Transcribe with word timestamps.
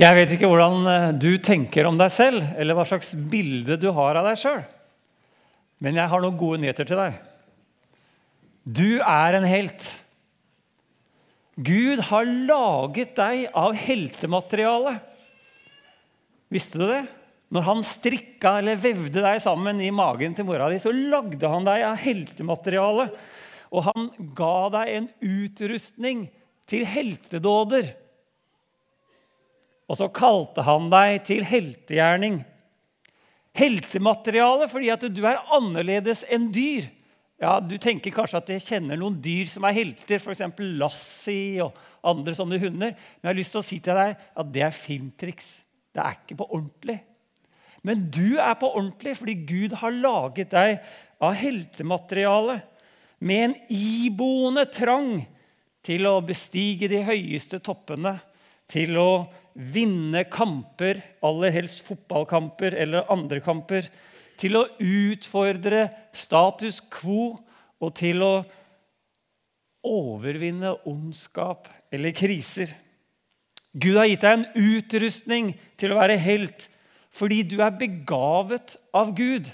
Jeg 0.00 0.16
vet 0.16 0.30
ikke 0.32 0.48
hvordan 0.48 0.86
eh, 0.88 1.08
du 1.20 1.34
tenker 1.44 1.84
om 1.84 1.98
deg 2.00 2.12
selv, 2.14 2.44
eller 2.56 2.76
hva 2.76 2.86
slags 2.88 3.12
bilde 3.28 3.76
du 3.76 3.90
har 3.92 4.16
av 4.16 4.24
deg 4.30 4.38
sjøl. 4.40 4.62
Men 5.84 5.98
jeg 6.00 6.08
har 6.12 6.22
noen 6.24 6.38
gode 6.40 6.60
nyheter 6.62 6.88
til 6.88 7.00
deg. 7.02 7.18
Du 8.64 9.00
er 9.04 9.36
en 9.36 9.44
helt. 9.48 9.84
Gud 11.60 12.00
har 12.08 12.32
laget 12.48 13.12
deg 13.18 13.46
av 13.52 13.76
heltemateriale. 13.76 14.96
Visste 16.48 16.80
du 16.80 16.86
det? 16.88 17.02
Når 17.52 17.66
han 17.66 17.84
strikka 17.84 18.56
eller 18.60 18.80
vevde 18.80 19.20
deg 19.20 19.40
sammen 19.42 19.82
i 19.84 19.92
magen 19.92 20.32
til 20.38 20.46
mora 20.48 20.70
di, 20.72 20.80
så 20.80 20.94
lagde 20.96 21.50
han 21.50 21.66
deg 21.66 21.84
av 21.90 22.00
heltemateriale. 22.00 23.10
Og 23.68 23.88
han 23.90 24.12
ga 24.38 24.54
deg 24.78 24.96
en 24.96 25.10
utrustning 25.20 26.28
til 26.70 26.88
heltedåder. 26.88 27.90
Og 29.90 29.98
så 29.98 30.06
kalte 30.14 30.62
han 30.62 30.86
deg 30.92 31.24
til 31.26 31.42
heltegjerning. 31.46 32.40
Heltemateriale 33.58 34.68
fordi 34.70 34.92
at 34.94 35.04
du 35.10 35.24
er 35.26 35.42
annerledes 35.56 36.22
enn 36.30 36.48
dyr. 36.54 36.86
Ja, 37.40 37.56
Du 37.58 37.74
tenker 37.80 38.12
kanskje 38.14 38.38
at 38.38 38.50
jeg 38.52 38.62
kjenner 38.66 39.00
noen 39.00 39.16
dyr 39.24 39.48
som 39.48 39.64
er 39.64 39.74
helter, 39.74 40.20
f.eks. 40.20 40.44
Lassie 40.78 41.64
og 41.64 41.74
andre 42.06 42.34
sånne 42.36 42.60
hunder. 42.60 42.92
Men 42.92 43.24
jeg 43.24 43.30
har 43.30 43.38
lyst 43.38 43.56
til 43.56 43.62
å 43.62 43.66
si 43.66 43.78
til 43.82 43.96
deg 43.96 44.14
at 44.14 44.52
det 44.52 44.64
er 44.66 44.76
filmtriks. 44.76 45.48
Det 45.90 46.04
er 46.04 46.18
ikke 46.20 46.38
på 46.42 46.50
ordentlig. 46.52 47.00
Men 47.82 48.04
du 48.12 48.36
er 48.36 48.54
på 48.60 48.68
ordentlig 48.68 49.16
fordi 49.16 49.38
Gud 49.48 49.78
har 49.80 49.96
laget 49.96 50.52
deg 50.52 50.84
av 51.20 51.36
heltemateriale 51.40 52.60
med 53.24 53.44
en 53.48 53.54
iboende 53.72 54.66
trang 54.72 55.14
til 55.84 56.06
å 56.08 56.20
bestige 56.24 56.88
de 56.92 57.00
høyeste 57.04 57.60
toppene, 57.64 58.18
til 58.70 58.96
å 59.00 59.10
vinne 59.54 60.24
kamper, 60.30 61.00
aller 61.26 61.52
helst 61.54 61.82
fotballkamper 61.86 62.76
eller 62.78 63.10
andre 63.12 63.40
kamper, 63.44 63.88
til 64.40 64.56
å 64.56 64.66
utfordre 64.78 65.88
status 66.16 66.80
quo 66.92 67.34
og 67.80 67.92
til 67.98 68.22
å 68.24 68.34
overvinne 69.84 70.72
ondskap 70.88 71.68
eller 71.92 72.14
kriser. 72.16 72.72
Gud 73.70 73.98
har 74.00 74.08
gitt 74.08 74.24
deg 74.24 74.38
en 74.38 74.72
utrustning 74.76 75.52
til 75.78 75.92
å 75.92 76.00
være 76.00 76.18
helt 76.20 76.66
fordi 77.14 77.42
du 77.46 77.58
er 77.62 77.74
begavet 77.74 78.76
av 78.94 79.10
Gud. 79.18 79.48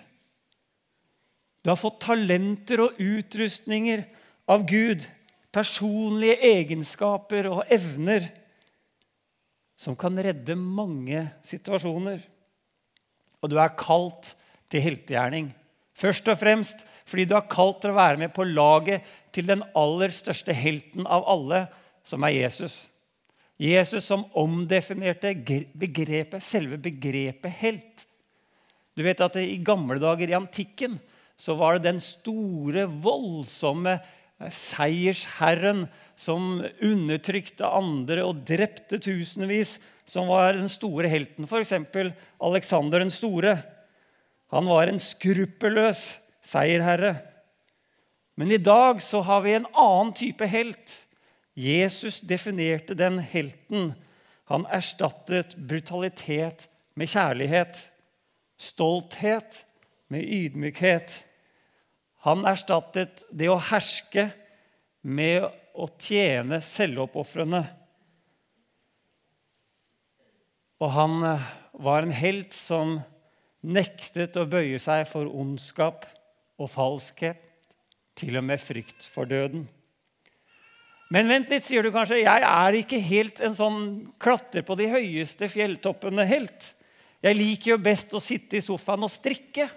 Du 1.64 1.72
har 1.72 1.80
fått 1.80 2.02
talenter 2.04 2.82
og 2.84 2.98
utrustninger 3.00 4.04
av 4.52 4.66
Gud, 4.68 5.02
personlige 5.50 6.36
egenskaper 6.52 7.48
og 7.50 7.72
evner 7.72 8.28
som 9.76 9.96
kan 9.98 10.16
redde 10.16 10.56
mange 10.56 11.26
situasjoner. 11.44 12.20
Og 13.42 13.52
du 13.52 13.58
er 13.60 13.76
kalt 13.78 14.32
til 14.72 14.82
heltegjerning. 14.82 15.50
Først 15.96 16.28
og 16.28 16.40
fremst 16.40 16.84
fordi 17.06 17.28
du 17.28 17.36
er 17.38 17.46
kalt 17.46 17.78
til 17.84 17.92
å 17.92 18.00
være 18.00 18.18
med 18.18 18.32
på 18.34 18.44
laget 18.48 19.04
til 19.34 19.46
den 19.46 19.62
aller 19.78 20.10
største 20.10 20.54
helten 20.56 21.06
av 21.06 21.22
alle, 21.30 21.60
som 22.02 22.24
er 22.26 22.34
Jesus. 22.34 22.88
Jesus 23.62 24.08
som 24.08 24.26
omdefinerte 24.36 25.32
begrepet, 25.78 26.42
selve 26.44 26.80
begrepet 26.82 27.60
helt. 27.62 28.04
Du 28.96 29.04
vet 29.06 29.20
at 29.22 29.38
I 29.38 29.60
gamle 29.64 30.00
dager, 30.02 30.28
i 30.28 30.36
antikken, 30.36 30.98
så 31.36 31.54
var 31.56 31.76
det 31.76 31.86
den 31.86 32.00
store, 32.00 32.86
voldsomme 32.88 33.98
seiersherren 34.52 35.86
som 36.16 36.60
undertrykte 36.84 37.68
andre 37.68 38.24
og 38.24 38.42
drepte 38.48 38.98
tusenvis, 39.02 39.78
som 40.06 40.28
var 40.30 40.54
den 40.56 40.70
store 40.70 41.10
helten. 41.10 41.48
F.eks. 41.48 41.72
Aleksander 42.38 43.02
den 43.02 43.12
store. 43.12 43.56
Han 44.54 44.68
var 44.70 44.88
en 44.88 45.00
skruppelløs 45.02 46.14
seierherre. 46.46 47.16
Men 48.36 48.52
i 48.52 48.60
dag 48.60 49.02
så 49.02 49.22
har 49.24 49.42
vi 49.44 49.56
en 49.56 49.68
annen 49.72 50.12
type 50.16 50.46
helt. 50.46 51.00
Jesus 51.56 52.20
definerte 52.20 52.94
den 52.94 53.18
helten. 53.18 53.94
Han 54.52 54.66
erstattet 54.70 55.56
brutalitet 55.56 56.68
med 56.94 57.10
kjærlighet, 57.10 57.80
stolthet 58.60 59.64
med 60.12 60.22
ydmykhet. 60.22 61.22
Han 62.26 62.42
erstattet 62.48 63.22
det 63.30 63.46
å 63.52 63.60
herske 63.62 64.28
med 65.06 65.46
å 65.76 65.86
tjene 66.02 66.58
selvoppofrende. 66.64 67.62
Og 70.82 70.90
han 70.92 71.20
eh, 71.24 71.46
var 71.86 72.02
en 72.02 72.16
helt 72.16 72.56
som 72.56 72.98
nektet 73.66 74.36
å 74.40 74.48
bøye 74.50 74.80
seg 74.82 75.06
for 75.08 75.30
ondskap 75.30 76.04
og 76.58 76.70
falskhet, 76.72 77.42
til 78.16 78.38
og 78.40 78.46
med 78.48 78.62
frykt 78.62 79.04
for 79.04 79.28
døden. 79.28 79.66
Men 81.12 81.28
vent 81.30 81.50
litt, 81.52 81.66
sier 81.66 81.84
du 81.84 81.92
kanskje. 81.94 82.22
Jeg 82.24 82.42
er 82.48 82.76
ikke 82.80 82.98
helt 82.98 83.42
en 83.44 83.54
sånn 83.54 83.82
klatre 84.18 84.64
på 84.66 84.74
de 84.78 84.88
høyeste 84.90 85.46
fjelltoppene-helt. 85.52 86.72
Jeg 87.22 87.38
liker 87.38 87.74
jo 87.74 87.82
best 87.84 88.14
å 88.16 88.22
sitte 88.22 88.58
i 88.58 88.64
sofaen 88.64 89.04
og 89.04 89.12
strikke. 89.12 89.68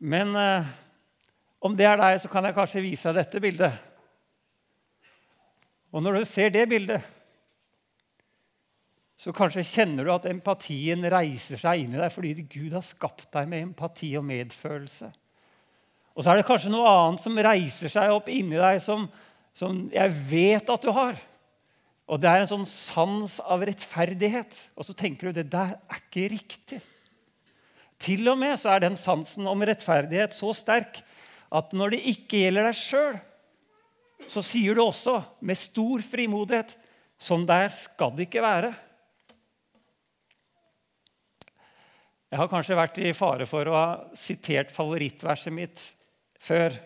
Men 0.00 0.32
eh, 0.36 0.68
om 1.60 1.76
det 1.76 1.84
er 1.84 1.98
deg, 2.00 2.18
så 2.22 2.30
kan 2.32 2.46
jeg 2.48 2.56
kanskje 2.56 2.84
vise 2.84 3.10
deg 3.12 3.20
dette 3.20 3.42
bildet. 3.44 3.86
Og 5.92 6.02
når 6.04 6.20
du 6.20 6.28
ser 6.28 6.52
det 6.54 6.68
bildet, 6.70 7.04
så 9.20 9.34
kanskje 9.36 9.66
kjenner 9.68 10.06
du 10.06 10.12
at 10.14 10.28
empatien 10.30 11.04
reiser 11.12 11.60
seg 11.60 11.82
inn 11.82 11.92
i 11.92 12.00
deg 12.00 12.12
fordi 12.14 12.30
Gud 12.40 12.72
har 12.72 12.84
skapt 12.86 13.28
deg 13.34 13.50
med 13.50 13.66
empati 13.66 14.14
og 14.16 14.24
medfølelse. 14.24 15.10
Og 16.16 16.24
så 16.24 16.32
er 16.32 16.40
det 16.40 16.46
kanskje 16.48 16.72
noe 16.72 16.88
annet 16.88 17.22
som 17.22 17.36
reiser 17.36 17.92
seg 17.92 18.14
opp 18.14 18.30
inni 18.32 18.56
deg, 18.56 18.80
som, 18.80 19.04
som 19.52 19.82
jeg 19.92 20.14
vet 20.30 20.72
at 20.72 20.86
du 20.86 20.88
har. 20.96 21.20
Og 22.10 22.18
det 22.22 22.30
er 22.30 22.42
en 22.42 22.50
sånn 22.50 22.66
sans 22.66 23.36
av 23.44 23.62
rettferdighet. 23.68 24.56
Og 24.74 24.88
så 24.88 24.96
tenker 24.96 25.28
du 25.28 25.38
det 25.38 25.50
der 25.52 25.76
er 25.76 26.00
ikke 26.00 26.30
riktig. 26.32 26.80
Til 28.00 28.28
og 28.32 28.38
med 28.40 28.56
så 28.60 28.72
er 28.74 28.84
den 28.86 28.96
sansen 28.96 29.48
om 29.50 29.64
rettferdighet 29.66 30.32
så 30.36 30.54
sterk 30.56 31.02
at 31.50 31.74
når 31.76 31.96
det 31.96 32.04
ikke 32.14 32.44
gjelder 32.44 32.70
deg 32.70 32.78
sjøl, 32.78 33.18
så 34.30 34.42
sier 34.44 34.76
du 34.76 34.84
også 34.84 35.18
med 35.44 35.58
stor 35.58 36.02
frimodighet 36.04 36.76
sånn 37.20 37.44
der 37.48 37.68
skal 37.74 38.14
det 38.16 38.28
ikke 38.28 38.44
være. 38.44 38.70
Jeg 42.30 42.38
har 42.38 42.50
kanskje 42.52 42.78
vært 42.78 43.00
i 43.02 43.10
fare 43.16 43.46
for 43.50 43.66
å 43.66 43.74
ha 43.74 43.88
sitert 44.14 44.70
favorittverset 44.70 45.52
mitt 45.52 45.82
før. 46.40 46.76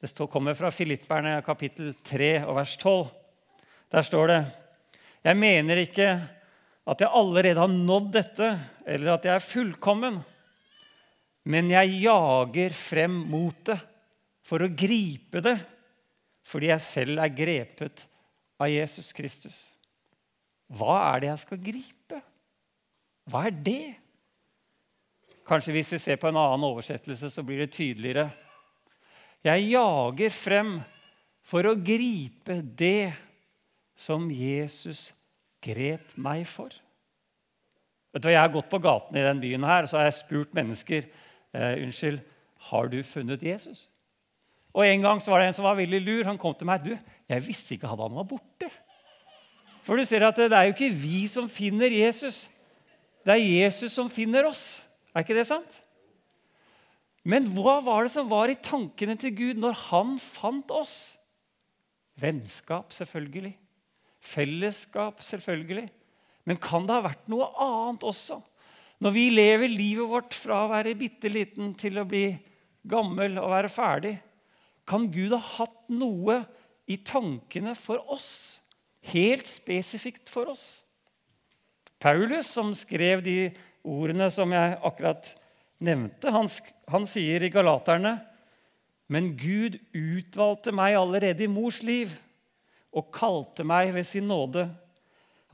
Det 0.00 0.10
kommer 0.32 0.56
fra 0.58 0.72
Filipperne 0.74 1.36
kapittel 1.46 1.92
3 1.94 2.32
og 2.48 2.56
vers 2.58 2.74
12. 2.80 3.12
Der 3.94 4.06
står 4.06 4.32
det 4.32 4.40
Jeg 5.22 5.36
mener 5.36 5.80
ikke 5.84 6.08
at 6.90 7.04
jeg 7.04 7.14
allerede 7.14 7.60
har 7.62 7.70
nådd 7.70 8.08
dette, 8.16 8.48
eller 8.82 9.14
at 9.14 9.26
jeg 9.28 9.36
er 9.36 9.44
fullkommen, 9.44 10.18
men 11.50 11.70
jeg 11.70 12.00
jager 12.02 12.74
frem 12.76 13.14
mot 13.30 13.56
det 13.68 13.78
for 14.44 14.64
å 14.64 14.72
gripe 14.74 15.42
det, 15.44 15.54
fordi 16.46 16.72
jeg 16.72 16.82
selv 16.82 17.22
er 17.22 17.36
grepet 17.36 18.06
av 18.60 18.72
Jesus 18.72 19.12
Kristus. 19.14 19.58
Hva 20.70 20.96
er 21.12 21.22
det 21.22 21.30
jeg 21.30 21.42
skal 21.44 21.62
gripe? 21.62 22.20
Hva 23.30 23.44
er 23.46 23.54
det? 23.54 23.94
Kanskje 25.46 25.74
hvis 25.74 25.92
vi 25.94 26.02
ser 26.02 26.18
på 26.18 26.30
en 26.30 26.38
annen 26.38 26.66
oversettelse, 26.66 27.30
så 27.30 27.44
blir 27.46 27.62
det 27.62 27.72
tydeligere. 27.74 28.28
Jeg 29.46 29.70
jager 29.70 30.34
frem 30.34 30.74
for 31.46 31.66
å 31.66 31.78
gripe 31.78 32.60
det 32.62 33.12
som 33.98 34.26
Jesus 34.30 35.08
grep 35.64 36.16
meg 36.16 36.46
for. 36.48 36.72
Vet 38.10 38.22
du 38.22 38.28
hva, 38.28 38.34
Jeg 38.34 38.42
har 38.42 38.52
gått 38.54 38.70
på 38.70 38.80
gatene 38.82 39.20
i 39.20 39.26
den 39.28 39.40
byen 39.42 39.64
her, 39.64 39.84
og 39.86 39.92
så 39.92 40.00
har 40.00 40.08
jeg 40.08 40.18
spurt 40.18 40.54
mennesker 40.56 41.06
eh, 41.06 41.82
unnskyld, 41.84 42.20
har 42.70 42.90
du 42.92 42.98
funnet 43.06 43.42
Jesus. 43.42 43.88
Og 44.74 44.86
En 44.86 45.02
gang 45.02 45.20
så 45.22 45.32
var 45.32 45.40
det 45.40 45.50
en 45.50 45.56
som 45.56 45.66
var 45.66 45.78
veldig 45.78 46.00
lur. 46.04 46.24
Han 46.28 46.38
kom 46.38 46.54
til 46.54 46.66
meg. 46.66 46.84
du, 46.84 46.98
'Jeg 47.28 47.46
visste 47.46 47.74
ikke 47.74 47.86
at 47.86 47.98
han 47.98 48.14
var 48.14 48.24
borte.' 48.24 48.70
For 49.82 49.96
du 49.96 50.04
ser 50.04 50.26
at 50.26 50.36
Det 50.36 50.52
er 50.52 50.62
jo 50.62 50.74
ikke 50.74 50.94
vi 50.94 51.26
som 51.26 51.48
finner 51.48 51.90
Jesus. 51.90 52.48
Det 53.24 53.32
er 53.32 53.64
Jesus 53.64 53.92
som 53.92 54.10
finner 54.10 54.46
oss. 54.46 54.84
Er 55.14 55.20
ikke 55.20 55.34
det 55.34 55.46
sant? 55.46 55.82
Men 57.24 57.44
hva 57.52 57.80
var 57.84 58.04
det 58.04 58.12
som 58.12 58.30
var 58.30 58.48
i 58.48 58.54
tankene 58.54 59.16
til 59.16 59.34
Gud 59.36 59.60
når 59.60 59.72
han 59.90 60.18
fant 60.18 60.70
oss? 60.70 61.18
Vennskap, 62.20 62.92
selvfølgelig. 62.92 63.56
Fellesskap, 64.20 65.22
selvfølgelig. 65.24 65.88
Men 66.48 66.60
kan 66.60 66.86
det 66.86 66.96
ha 66.96 67.04
vært 67.08 67.28
noe 67.32 67.48
annet 67.60 68.06
også? 68.06 68.40
Når 69.00 69.14
vi 69.16 69.26
lever 69.32 69.72
livet 69.72 70.08
vårt 70.10 70.36
fra 70.36 70.64
å 70.64 70.70
være 70.72 70.96
bitte 70.98 71.30
liten 71.32 71.72
til 71.78 72.00
å 72.00 72.06
bli 72.08 72.34
gammel 72.90 73.38
og 73.40 73.52
være 73.52 73.72
ferdig, 73.72 74.14
kan 74.88 75.06
Gud 75.12 75.32
ha 75.36 75.40
hatt 75.60 75.92
noe 75.92 76.42
i 76.90 76.98
tankene 77.06 77.76
for 77.78 78.02
oss 78.12 78.60
helt 79.08 79.48
spesifikt 79.48 80.30
for 80.30 80.50
oss. 80.52 80.82
Paulus, 82.00 82.48
som 82.48 82.72
skrev 82.76 83.22
de 83.24 83.50
ordene 83.84 84.30
som 84.32 84.52
jeg 84.52 84.78
akkurat 84.86 85.32
nevnte, 85.80 86.32
han, 86.32 86.48
han 86.90 87.06
sier 87.08 87.42
i 87.44 87.52
Galaterne 87.52 88.18
Men 89.10 89.32
Gud 89.34 89.78
utvalgte 89.96 90.70
meg 90.76 90.94
allerede 90.94 91.42
i 91.42 91.50
mors 91.50 91.80
liv 91.82 92.12
og 92.90 93.10
kalte 93.14 93.64
meg 93.66 93.92
ved 93.94 94.06
sin 94.08 94.28
nåde. 94.30 94.66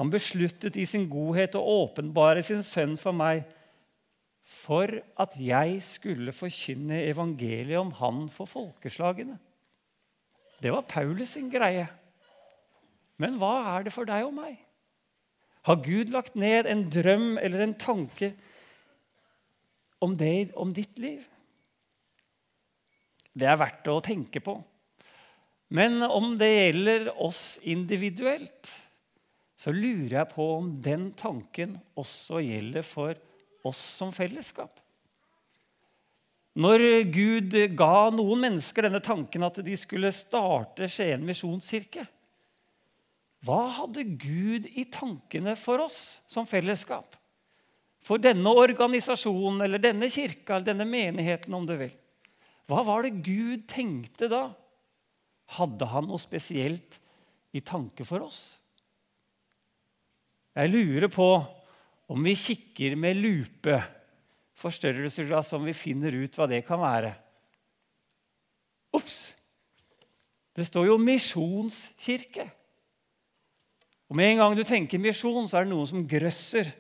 Han 0.01 0.13
besluttet 0.13 0.77
i 0.77 0.87
sin 0.89 1.07
godhet 1.09 1.57
å 1.57 1.65
åpenbare 1.85 2.43
sin 2.45 2.63
sønn 2.65 2.97
for 3.01 3.17
meg 3.17 3.45
for 4.47 4.93
at 5.19 5.35
jeg 5.43 5.81
skulle 5.83 6.35
forkynne 6.37 7.03
evangeliet 7.09 7.81
om 7.81 7.91
han 7.99 8.27
for 8.33 8.49
folkeslagene. 8.49 9.39
Det 10.63 10.73
var 10.73 10.87
Paulus 10.89 11.35
sin 11.35 11.51
greie. 11.53 11.89
Men 13.21 13.41
hva 13.41 13.55
er 13.75 13.87
det 13.87 13.95
for 13.95 14.09
deg 14.09 14.29
og 14.29 14.35
meg? 14.37 14.57
Har 15.67 15.83
Gud 15.83 16.13
lagt 16.15 16.37
ned 16.39 16.69
en 16.71 16.85
drøm 16.93 17.41
eller 17.43 17.65
en 17.65 17.75
tanke 17.75 18.31
om, 20.01 20.15
det, 20.17 20.53
om 20.55 20.71
ditt 20.73 21.01
liv? 21.03 21.25
Det 23.37 23.49
er 23.51 23.59
verdt 23.61 23.89
å 23.91 23.99
tenke 24.05 24.41
på. 24.41 24.55
Men 25.69 26.03
om 26.03 26.37
det 26.39 26.49
gjelder 26.53 27.09
oss 27.23 27.59
individuelt, 27.67 28.71
så 29.57 29.73
lurer 29.75 30.21
jeg 30.21 30.31
på 30.35 30.47
om 30.59 30.69
den 30.83 31.09
tanken 31.19 31.75
også 31.99 32.43
gjelder 32.45 32.85
for 32.87 33.17
oss 33.67 33.81
som 33.99 34.13
fellesskap. 34.15 34.75
Når 36.57 36.83
Gud 37.13 37.57
ga 37.77 38.09
noen 38.15 38.47
mennesker 38.47 38.87
denne 38.87 39.03
tanken 39.05 39.45
at 39.45 39.59
de 39.65 39.75
skulle 39.77 40.13
starte 40.15 40.89
Skien 40.89 41.25
misjonskirke, 41.27 42.07
hva 43.45 43.61
hadde 43.83 44.07
Gud 44.19 44.65
i 44.75 44.87
tankene 44.91 45.55
for 45.61 45.85
oss 45.85 46.21
som 46.31 46.49
fellesskap? 46.49 47.15
For 48.03 48.23
denne 48.23 48.51
organisasjonen 48.55 49.65
eller 49.67 49.83
denne 49.83 50.09
kirka 50.11 50.57
eller 50.57 50.71
denne 50.71 50.87
menigheten, 50.89 51.55
om 51.55 51.67
du 51.67 51.75
vil. 51.79 51.93
Hva 52.71 52.83
var 52.87 53.05
det 53.05 53.19
Gud 53.27 53.67
tenkte 53.71 54.31
da? 54.31 54.49
Hadde 55.55 55.87
han 55.87 56.09
noe 56.09 56.19
spesielt 56.19 56.99
i 57.55 57.63
tanke 57.63 58.05
for 58.07 58.27
oss? 58.27 58.41
Jeg 60.57 60.73
lurer 60.73 61.09
på 61.13 61.29
om 62.11 62.27
vi 62.27 62.35
kikker 62.39 62.97
med 62.99 63.19
lupe, 63.19 63.79
forstørrelsesglass, 64.57 65.53
om 65.57 65.67
vi 65.67 65.75
finner 65.77 66.15
ut 66.17 66.37
hva 66.39 66.47
det 66.49 66.63
kan 66.67 66.81
være. 66.81 67.13
Ops! 68.97 69.19
Det 70.57 70.65
står 70.65 70.87
jo 70.89 70.97
misjonskirke. 71.03 72.47
Og 74.09 74.17
Med 74.17 74.31
en 74.31 74.41
gang 74.41 74.57
du 74.57 74.63
tenker 74.65 75.03
misjon, 75.03 75.49
så 75.49 75.59
er 75.59 75.67
det 75.67 75.75
noen 75.75 75.89
som 75.91 76.07
grøsser. 76.09 76.71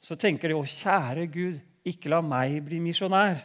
Så 0.00 0.16
tenker 0.16 0.48
de 0.48 0.54
'Å, 0.54 0.64
kjære 0.64 1.26
Gud, 1.30 1.60
ikke 1.84 2.08
la 2.08 2.20
meg 2.22 2.64
bli 2.64 2.78
misjonær'. 2.78 3.42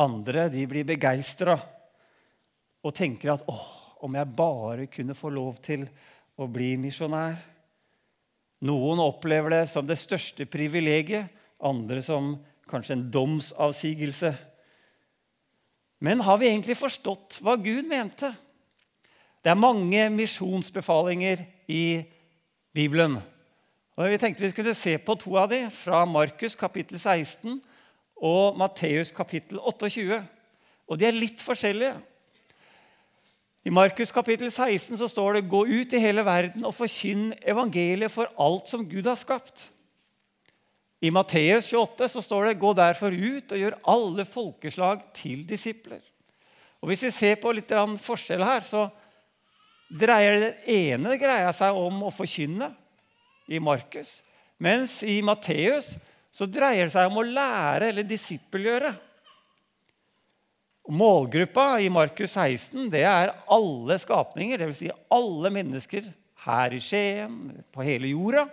Andre 0.00 0.48
de 0.50 0.64
blir 0.66 0.86
begeistra 0.86 1.54
og 2.84 2.94
tenker 2.94 3.32
at 3.32 3.44
'Å, 3.46 3.58
om 4.02 4.14
jeg 4.14 4.36
bare 4.36 4.86
kunne 4.86 5.14
få 5.14 5.30
lov 5.30 5.60
til 5.62 5.88
å 6.38 6.46
bli 6.50 6.76
misjonær'. 6.76 7.38
Noen 8.62 8.98
opplever 8.98 9.50
det 9.50 9.68
som 9.68 9.86
det 9.86 9.98
største 9.98 10.46
privilegiet, 10.46 11.28
andre 11.60 12.02
som 12.02 12.38
kanskje 12.68 12.92
en 12.92 13.10
domsavsigelse. 13.10 14.34
Men 16.00 16.20
har 16.20 16.38
vi 16.38 16.48
egentlig 16.48 16.76
forstått 16.76 17.38
hva 17.40 17.56
Gud 17.56 17.86
mente? 17.88 18.34
Det 19.44 19.50
er 19.52 19.60
mange 19.60 20.10
misjonsbefalinger 20.10 21.44
i 21.68 22.04
Bibelen. 22.74 23.22
Og 23.96 24.10
Vi 24.10 24.18
tenkte 24.18 24.42
vi 24.42 24.50
skulle 24.50 24.74
se 24.74 24.98
på 24.98 25.14
to 25.14 25.36
av 25.36 25.48
dem, 25.48 25.70
fra 25.70 26.04
Markus 26.04 26.56
kapittel 26.56 26.98
16 26.98 27.60
og 28.24 28.56
Matteus 28.56 29.12
kapittel 29.12 29.60
28. 29.60 30.22
Og 30.88 31.00
de 31.00 31.08
er 31.08 31.16
litt 31.16 31.42
forskjellige. 31.44 31.94
I 33.64 33.72
Markus 33.72 34.12
kapittel 34.12 34.50
16 34.50 34.96
så 35.00 35.08
står 35.08 35.34
det 35.34 35.48
'Gå 35.48 35.64
ut 35.64 35.92
i 35.92 36.00
hele 36.00 36.24
verden 36.24 36.64
og 36.64 36.74
forkynn 36.74 37.32
evangeliet 37.42 38.10
for 38.10 38.28
alt 38.38 38.68
som 38.68 38.84
Gud 38.88 39.06
har 39.06 39.16
skapt'. 39.16 39.68
I 41.00 41.10
Matteus 41.10 41.72
28 41.72 42.08
så 42.08 42.20
står 42.20 42.44
det 42.44 42.58
'Gå 42.58 42.72
derfor 42.76 43.12
ut 43.12 43.52
og 43.52 43.58
gjør 43.58 43.80
alle 43.88 44.24
folkeslag 44.24 45.00
til 45.14 45.46
disipler'. 45.48 46.04
Og 46.82 46.88
Hvis 46.88 47.02
vi 47.02 47.10
ser 47.10 47.34
på 47.34 47.52
litt 47.52 47.68
forskjell 47.98 48.44
her, 48.44 48.60
så 48.60 48.90
dreier 49.90 50.40
det 50.40 50.54
ene 50.66 51.16
greia 51.18 51.52
seg 51.52 51.74
om 51.74 52.02
å 52.02 52.12
forkynne 52.12 52.74
i 53.48 53.58
Markus, 53.58 54.22
mens 54.58 55.02
i 55.02 55.20
Matteus 55.20 55.96
så 56.34 56.48
dreier 56.50 56.88
det 56.88 56.94
seg 56.94 57.06
om 57.06 57.20
å 57.20 57.26
lære 57.26 57.92
eller 57.92 58.06
disippelgjøre. 58.08 58.90
Målgruppa 60.90 61.68
i 61.80 61.86
Markus 61.92 62.34
16 62.34 62.90
det 62.92 63.04
er 63.06 63.32
alle 63.54 63.96
skapninger, 64.02 64.58
dvs. 64.60 64.80
Si 64.82 64.90
alle 65.14 65.52
mennesker 65.54 66.10
her 66.44 66.74
i 66.74 66.80
Skien, 66.82 67.38
på 67.72 67.86
hele 67.86 68.10
jorda. 68.10 68.48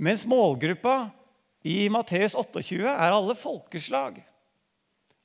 Mens 0.00 0.24
målgruppa 0.26 1.10
i 1.68 1.84
Matteus 1.92 2.34
28 2.34 2.88
er 2.88 3.12
alle 3.12 3.36
folkeslag. 3.36 4.16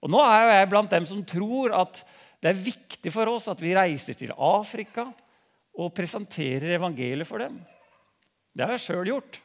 Og 0.03 0.11
Nå 0.11 0.19
er 0.21 0.51
jeg 0.51 0.69
blant 0.73 0.91
dem 0.91 1.07
som 1.09 1.23
tror 1.25 1.73
at 1.79 2.03
det 2.43 2.51
er 2.51 2.65
viktig 2.67 3.13
for 3.15 3.31
oss 3.31 3.47
at 3.49 3.63
vi 3.63 3.71
reiser 3.73 4.19
til 4.19 4.35
Afrika 4.35 5.07
og 5.79 5.95
presenterer 5.95 6.75
evangeliet 6.75 7.25
for 7.25 7.41
dem. 7.41 7.55
Det 8.53 8.67
har 8.67 8.75
jeg 8.75 8.83
sjøl 8.83 9.13
gjort. 9.15 9.39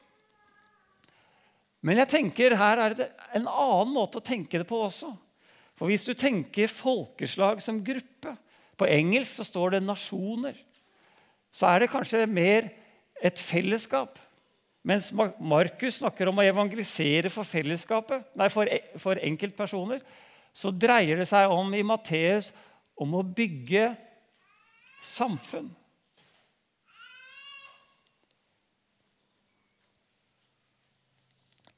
Men 1.81 2.03
jeg 2.03 2.11
tenker 2.13 2.57
her 2.61 2.81
er 2.85 2.95
det 2.97 3.09
en 3.37 3.49
annen 3.49 3.93
måte 3.95 4.21
å 4.21 4.25
tenke 4.25 4.61
det 4.61 4.69
på 4.69 4.83
også. 4.85 5.13
For 5.79 5.89
hvis 5.89 6.05
du 6.05 6.13
tenker 6.13 6.69
folkeslag 6.69 7.63
som 7.65 7.81
gruppe 7.85 8.37
På 8.81 8.89
engelsk 8.89 9.35
så 9.37 9.45
står 9.45 9.71
det 9.75 9.83
'nasjoner'. 9.85 10.57
Så 11.53 11.67
er 11.69 11.81
det 11.81 11.91
kanskje 11.91 12.27
mer 12.27 12.71
et 13.23 13.39
fellesskap. 13.39 14.19
Mens 14.83 15.11
Markus 15.13 15.99
snakker 16.01 16.31
om 16.31 16.39
å 16.41 16.47
evangelisere 16.47 17.29
for 17.29 17.45
fellesskapet, 17.45 18.25
nei, 18.35 18.49
for, 18.49 18.65
for 18.97 19.21
enkeltpersoner, 19.21 20.01
så 20.53 20.73
dreier 20.73 21.21
det 21.21 21.29
seg 21.29 21.53
om 21.53 21.75
i 21.75 21.83
Matteus 21.85 22.49
om 22.97 23.13
å 23.15 23.23
bygge 23.23 23.91
samfunn. 25.05 25.69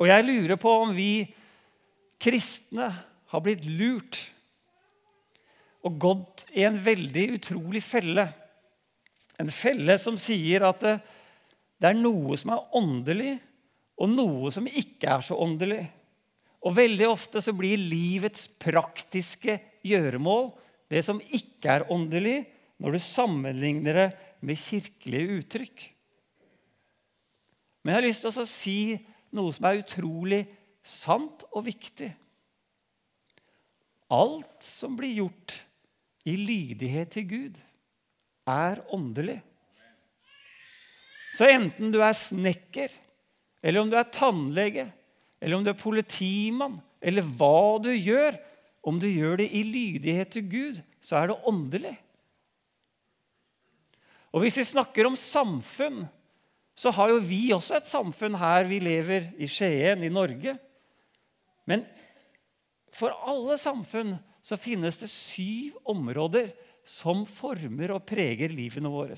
Og 0.03 0.09
jeg 0.11 0.27
lurer 0.27 0.59
på 0.59 0.71
om 0.83 0.91
vi 0.97 1.23
kristne 2.23 2.89
har 3.31 3.43
blitt 3.45 3.63
lurt 3.71 4.19
og 5.87 5.99
gått 6.03 6.43
i 6.59 6.65
en 6.67 6.81
veldig 6.83 7.27
utrolig 7.37 7.83
felle. 7.87 8.25
En 9.39 9.51
felle 9.55 9.95
som 10.03 10.19
sier 10.19 10.67
at 10.67 10.83
det, 10.83 10.97
det 11.79 11.93
er 11.93 11.99
noe 11.99 12.35
som 12.39 12.51
er 12.55 12.75
åndelig, 12.79 13.37
og 14.03 14.11
noe 14.11 14.51
som 14.55 14.67
ikke 14.67 15.07
er 15.15 15.23
så 15.23 15.39
åndelig. 15.39 15.85
Og 16.67 16.75
veldig 16.75 17.07
ofte 17.11 17.43
så 17.43 17.55
blir 17.55 17.79
livets 17.79 18.49
praktiske 18.63 19.61
gjøremål 19.87 20.51
det 20.91 21.05
som 21.07 21.23
ikke 21.23 21.79
er 21.79 21.87
åndelig, 21.95 22.43
når 22.83 22.99
du 22.99 23.03
sammenligner 23.07 23.99
det 24.01 24.09
med 24.43 24.59
kirkelige 24.59 25.39
uttrykk. 25.39 25.89
Men 27.83 27.95
jeg 27.95 28.01
har 28.01 28.07
lyst 28.09 28.27
til 28.27 28.43
å 28.43 28.51
si 28.51 28.79
noe 29.37 29.53
som 29.55 29.69
er 29.69 29.81
utrolig 29.81 30.43
sant 30.85 31.47
og 31.53 31.67
viktig. 31.69 32.11
Alt 34.13 34.67
som 34.67 34.97
blir 34.99 35.23
gjort 35.23 35.57
i 36.29 36.37
lydighet 36.37 37.15
til 37.17 37.29
Gud, 37.31 37.61
er 38.47 38.83
åndelig. 38.93 39.39
Så 41.33 41.49
enten 41.49 41.93
du 41.95 42.01
er 42.03 42.15
snekker, 42.19 42.93
eller 43.63 43.81
om 43.81 43.91
du 43.91 43.97
er 43.97 44.11
tannlege, 44.13 44.89
eller 45.41 45.57
om 45.57 45.65
du 45.65 45.71
er 45.73 45.79
politimann, 45.79 46.77
eller 47.01 47.27
hva 47.27 47.79
du 47.83 47.91
gjør, 47.95 48.37
om 48.83 48.99
du 49.01 49.07
gjør 49.09 49.41
det 49.41 49.49
i 49.55 49.63
lydighet 49.65 50.33
til 50.35 50.49
Gud, 50.51 50.81
så 51.03 51.21
er 51.21 51.31
det 51.31 51.43
åndelig. 51.49 51.95
Og 54.33 54.43
Hvis 54.43 54.59
vi 54.61 54.65
snakker 54.65 55.07
om 55.07 55.17
samfunn, 55.19 56.05
så 56.83 56.91
har 56.91 57.13
jo 57.13 57.21
vi 57.23 57.45
også 57.55 57.77
et 57.79 57.87
samfunn 57.87 58.35
her 58.41 58.67
vi 58.67 58.81
lever 58.83 59.29
i 59.39 59.47
Skien, 59.47 60.03
i 60.03 60.11
Norge. 60.11 60.57
Men 61.71 61.85
for 62.93 63.15
alle 63.31 63.55
samfunn 63.61 64.17
så 64.43 64.59
finnes 64.59 64.99
det 64.99 65.11
syv 65.13 65.77
områder 65.95 66.51
som 66.83 67.23
former 67.31 67.95
og 67.95 68.03
preger 68.09 68.51
livene 68.51 68.91
våre. 68.91 69.15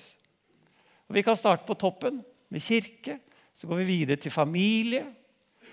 Og 1.09 1.17
vi 1.17 1.25
kan 1.25 1.39
starte 1.41 1.65
på 1.65 1.79
toppen, 1.81 2.21
med 2.53 2.63
kirke. 2.63 3.17
Så 3.57 3.67
går 3.67 3.81
vi 3.81 3.87
videre 3.89 4.21
til 4.21 4.31
familie. 4.31 5.07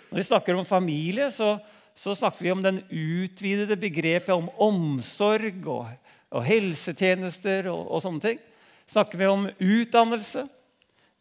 Når 0.10 0.22
vi 0.22 0.24
snakker 0.26 0.56
om 0.56 0.66
familie, 0.66 1.28
så, 1.34 1.58
så 1.94 2.16
snakker 2.16 2.46
vi 2.46 2.54
om 2.54 2.64
den 2.64 2.80
utvidede 2.88 3.76
begrepet 3.78 4.32
om 4.34 4.48
omsorg 4.64 5.60
og 5.68 5.92
og 6.32 6.46
helsetjenester 6.48 7.70
og, 7.72 7.86
og 7.92 8.04
sånne 8.04 8.24
ting. 8.24 8.42
Snakker 8.90 9.20
vi 9.20 9.30
om 9.30 9.48
utdannelse, 9.52 10.46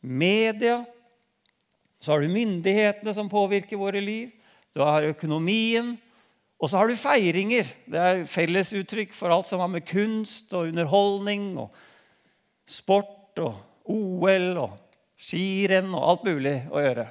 media, 0.01 0.85
så 2.01 2.13
har 2.15 2.23
du 2.25 2.33
myndighetene 2.33 3.13
som 3.15 3.29
påvirker 3.29 3.81
våre 3.81 4.01
liv. 4.01 4.31
Du 4.73 4.81
har 4.81 5.05
økonomien. 5.09 5.97
Og 6.61 6.69
så 6.69 6.81
har 6.81 6.89
du 6.89 6.97
feiringer. 6.97 7.69
Det 7.89 8.01
er 8.01 8.27
fellesuttrykk 8.29 9.15
for 9.17 9.33
alt 9.33 9.49
som 9.49 9.63
har 9.63 9.71
med 9.73 9.87
kunst 9.89 10.53
og 10.57 10.69
underholdning 10.69 11.55
og 11.61 11.77
sport 12.69 13.41
og 13.41 13.57
OL 13.91 14.61
og 14.61 14.77
skirenn 15.21 15.93
og 15.97 16.07
alt 16.13 16.27
mulig 16.29 16.57
å 16.73 16.85
gjøre. 16.85 17.07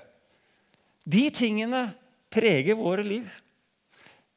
De 1.10 1.26
tingene 1.34 1.88
preger 2.30 2.78
våre 2.78 3.06
liv. 3.06 3.30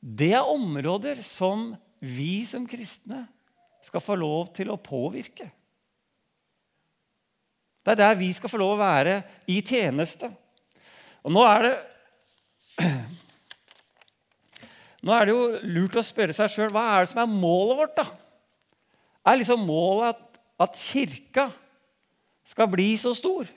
Det 0.01 0.33
er 0.35 0.49
områder 0.49 1.21
som 1.25 1.71
vi 2.01 2.43
som 2.49 2.65
kristne 2.67 3.27
skal 3.85 4.03
få 4.03 4.17
lov 4.19 4.49
til 4.57 4.73
å 4.73 4.81
påvirke. 4.81 5.51
Det 7.83 7.95
er 7.95 7.99
der 7.99 8.19
vi 8.19 8.31
skal 8.35 8.51
få 8.51 8.61
lov 8.61 8.77
å 8.77 8.83
være 8.83 9.21
i 9.51 9.59
tjeneste. 9.67 10.31
Og 11.27 11.35
nå 11.35 11.43
er 11.47 11.67
det 11.67 11.75
Nå 15.03 15.11
er 15.17 15.27
det 15.27 15.33
jo 15.35 15.47
lurt 15.75 15.97
å 15.99 16.05
spørre 16.07 16.35
seg 16.37 16.51
sjøl 16.53 16.71
hva 16.71 16.85
er 16.93 17.03
det 17.03 17.11
som 17.11 17.25
er 17.25 17.31
målet 17.31 17.81
vårt. 17.81 17.97
da? 17.97 18.05
Er 19.27 19.41
liksom 19.41 19.65
målet 19.67 20.15
at, 20.15 20.39
at 20.63 20.79
kirka 20.79 21.49
skal 22.47 22.71
bli 22.71 22.93
så 23.01 23.11
stor? 23.19 23.51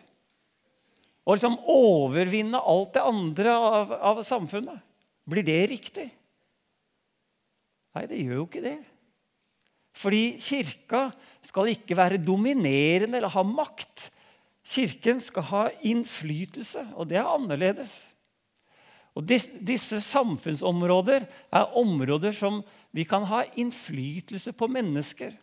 Og 1.25 1.38
liksom 1.38 1.60
overvinne 1.70 2.58
alt 2.58 2.98
det 2.98 3.05
andre 3.05 3.53
av, 3.53 3.94
av 3.94 4.24
samfunnet? 4.25 4.82
Blir 5.25 5.46
det 5.46 5.62
riktig? 5.70 6.08
Nei, 7.96 8.05
det 8.10 8.20
gjør 8.24 8.41
jo 8.41 8.50
ikke 8.50 8.65
det. 8.65 8.77
Fordi 9.96 10.24
kirka 10.41 11.08
skal 11.46 11.72
ikke 11.72 11.98
være 11.98 12.22
dominerende 12.22 13.22
eller 13.22 13.32
ha 13.32 13.46
makt. 13.48 14.10
Kirken 14.65 15.22
skal 15.22 15.45
ha 15.51 15.63
innflytelse, 15.86 16.88
og 16.98 17.10
det 17.10 17.19
er 17.22 17.29
annerledes. 17.29 18.00
Og 19.15 19.24
Disse 19.25 20.01
samfunnsområder 20.03 21.27
er 21.53 21.77
områder 21.77 22.34
som 22.36 22.60
vi 22.95 23.05
kan 23.07 23.24
ha 23.29 23.43
innflytelse 23.55 24.55
på 24.57 24.67
mennesker. 24.67 25.36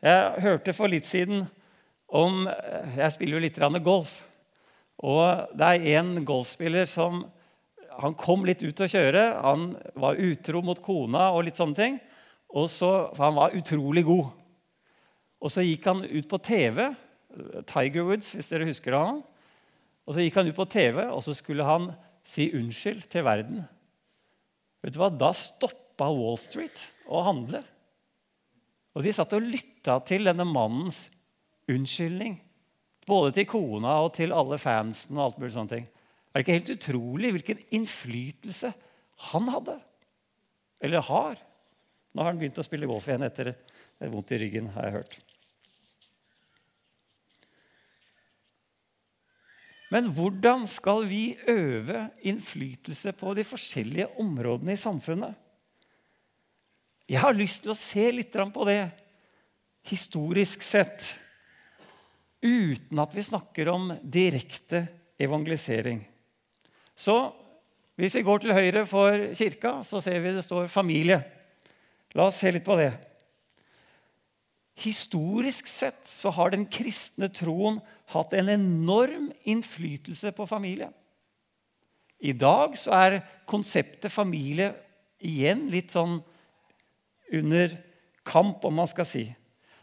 Jeg 0.00 0.42
hørte 0.44 0.72
for 0.72 0.88
litt 0.88 1.08
siden 1.08 1.44
om 2.10 2.46
Jeg 2.96 3.12
spiller 3.14 3.38
jo 3.38 3.44
litt 3.44 3.84
golf. 3.84 4.20
Og 5.00 5.50
det 5.56 5.66
er 5.66 5.98
en 6.00 6.24
golfspiller 6.24 6.86
som 6.86 7.24
han 8.00 8.14
kom 8.14 8.44
litt 8.44 8.62
ut 8.62 8.80
å 8.80 8.88
kjøre. 8.88 9.22
Han 9.42 9.74
var 9.94 10.20
utro 10.20 10.62
mot 10.62 10.80
kona 10.82 11.30
og 11.32 11.44
litt 11.46 11.56
sånne 11.56 11.76
ting. 11.76 11.98
Og 12.50 12.68
så, 12.70 13.10
for 13.14 13.24
han 13.24 13.38
var 13.38 13.56
utrolig 13.56 14.04
god. 14.04 14.30
Og 15.40 15.52
så 15.52 15.64
gikk 15.64 15.86
han 15.86 16.04
ut 16.04 16.28
på 16.28 16.38
TV. 16.44 16.90
Tiger 17.70 18.06
Woods, 18.08 18.32
hvis 18.34 18.50
dere 18.50 18.68
husker 18.68 18.96
han. 18.96 19.20
Og 20.06 20.16
så 20.16 20.24
gikk 20.24 20.40
han 20.40 20.48
ut 20.50 20.56
på 20.56 20.68
TV, 20.70 21.04
og 21.06 21.22
så 21.24 21.34
skulle 21.36 21.66
han 21.66 21.90
si 22.26 22.48
unnskyld 22.56 23.06
til 23.12 23.24
verden. 23.26 23.62
Vet 24.82 24.96
du 24.96 25.00
hva? 25.02 25.10
Da 25.12 25.30
stoppa 25.36 26.08
Wall 26.10 26.38
Street 26.40 26.88
å 27.10 27.22
handle. 27.26 27.62
Og 28.96 29.04
de 29.06 29.12
satt 29.14 29.34
og 29.36 29.46
lytta 29.46 30.00
til 30.08 30.26
denne 30.26 30.46
mannens 30.48 31.04
unnskyldning. 31.70 32.40
Både 33.06 33.32
til 33.36 33.48
kona 33.50 34.00
og 34.04 34.12
til 34.18 34.34
alle 34.34 34.58
fansen. 34.60 35.18
og 35.18 35.28
alt 35.28 35.40
mulig 35.40 35.54
sånne 35.54 35.76
ting. 35.76 35.86
Er 36.30 36.38
det 36.38 36.44
ikke 36.44 36.58
helt 36.58 36.74
utrolig 36.76 37.32
hvilken 37.34 37.62
innflytelse 37.74 38.72
han 39.30 39.48
hadde? 39.50 39.78
Eller 40.80 41.06
har? 41.06 41.40
Nå 42.14 42.22
har 42.22 42.32
han 42.32 42.40
begynt 42.40 42.58
å 42.58 42.66
spille 42.66 42.88
golf 42.90 43.06
igjen 43.08 43.26
etter 43.26 43.52
vondt 44.10 44.32
i 44.34 44.38
ryggen, 44.40 44.70
har 44.74 44.88
jeg 44.88 44.96
hørt. 44.98 45.18
Men 49.90 50.06
hvordan 50.14 50.68
skal 50.70 51.02
vi 51.10 51.34
øve 51.50 52.04
innflytelse 52.22 53.12
på 53.18 53.34
de 53.34 53.44
forskjellige 53.46 54.06
områdene 54.22 54.76
i 54.76 54.80
samfunnet? 54.80 55.34
Jeg 57.10 57.18
har 57.24 57.34
lyst 57.34 57.64
til 57.64 57.72
å 57.74 57.78
se 57.78 58.04
litt 58.14 58.36
på 58.54 58.66
det 58.68 58.84
historisk 59.90 60.62
sett. 60.62 61.08
Uten 62.40 63.02
at 63.02 63.16
vi 63.16 63.26
snakker 63.26 63.72
om 63.72 63.90
direkte 64.00 64.84
evangelisering. 65.18 66.04
Så 66.94 67.16
hvis 67.98 68.14
vi 68.14 68.22
går 68.24 68.44
til 68.44 68.54
høyre 68.54 68.86
for 68.88 69.26
kirka, 69.34 69.80
så 69.82 70.00
ser 70.00 70.22
vi 70.22 70.32
det 70.32 70.46
står 70.46 70.70
'familie'. 70.70 71.24
La 72.14 72.26
oss 72.26 72.38
se 72.38 72.50
litt 72.52 72.64
på 72.64 72.78
det. 72.78 72.92
Historisk 74.80 75.68
sett 75.68 76.08
så 76.08 76.32
har 76.32 76.54
den 76.54 76.64
kristne 76.72 77.28
troen 77.28 77.80
hatt 78.14 78.32
en 78.34 78.48
enorm 78.48 79.28
innflytelse 79.44 80.32
på 80.32 80.46
familien. 80.48 80.92
I 82.20 82.32
dag 82.36 82.76
så 82.80 82.94
er 82.96 83.20
konseptet 83.48 84.12
familie 84.12 84.72
igjen 85.24 85.66
litt 85.72 85.92
sånn 85.92 86.18
under 87.32 87.76
kamp, 88.26 88.64
om 88.64 88.76
man 88.80 88.88
skal 88.90 89.08
si. 89.08 89.24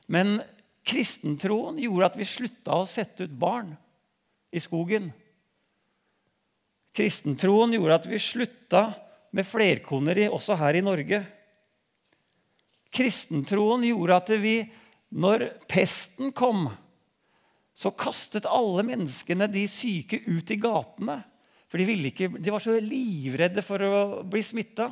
Men 0.10 0.40
kristentroen 0.88 1.80
gjorde 1.82 2.12
at 2.12 2.18
vi 2.20 2.28
slutta 2.28 2.78
å 2.78 2.90
sette 2.90 3.28
ut 3.28 3.38
barn 3.38 3.74
i 4.54 4.62
skogen. 4.62 5.10
Kristentroen 6.98 7.76
gjorde 7.76 8.00
at 8.02 8.10
vi 8.10 8.22
slutta 8.22 8.88
med 9.36 9.46
flerkoneri 9.46 10.26
også 10.32 10.58
her 10.58 10.78
i 10.80 10.86
Norge. 10.86 11.22
Kristentroen 12.94 13.84
gjorde 13.86 14.18
at 14.18 14.32
vi 14.42 14.56
når 15.16 15.48
pesten 15.70 16.34
kom, 16.36 16.68
så 17.78 17.94
kastet 17.94 18.48
alle 18.50 18.84
menneskene 18.88 19.48
de 19.52 19.64
syke 19.70 20.20
ut 20.26 20.50
i 20.52 20.58
gatene. 20.60 21.20
For 21.68 21.80
de, 21.80 21.98
ikke, 22.10 22.32
de 22.40 22.54
var 22.54 22.64
så 22.64 22.78
livredde 22.82 23.64
for 23.64 23.84
å 23.84 23.98
bli 24.28 24.42
smitta. 24.44 24.88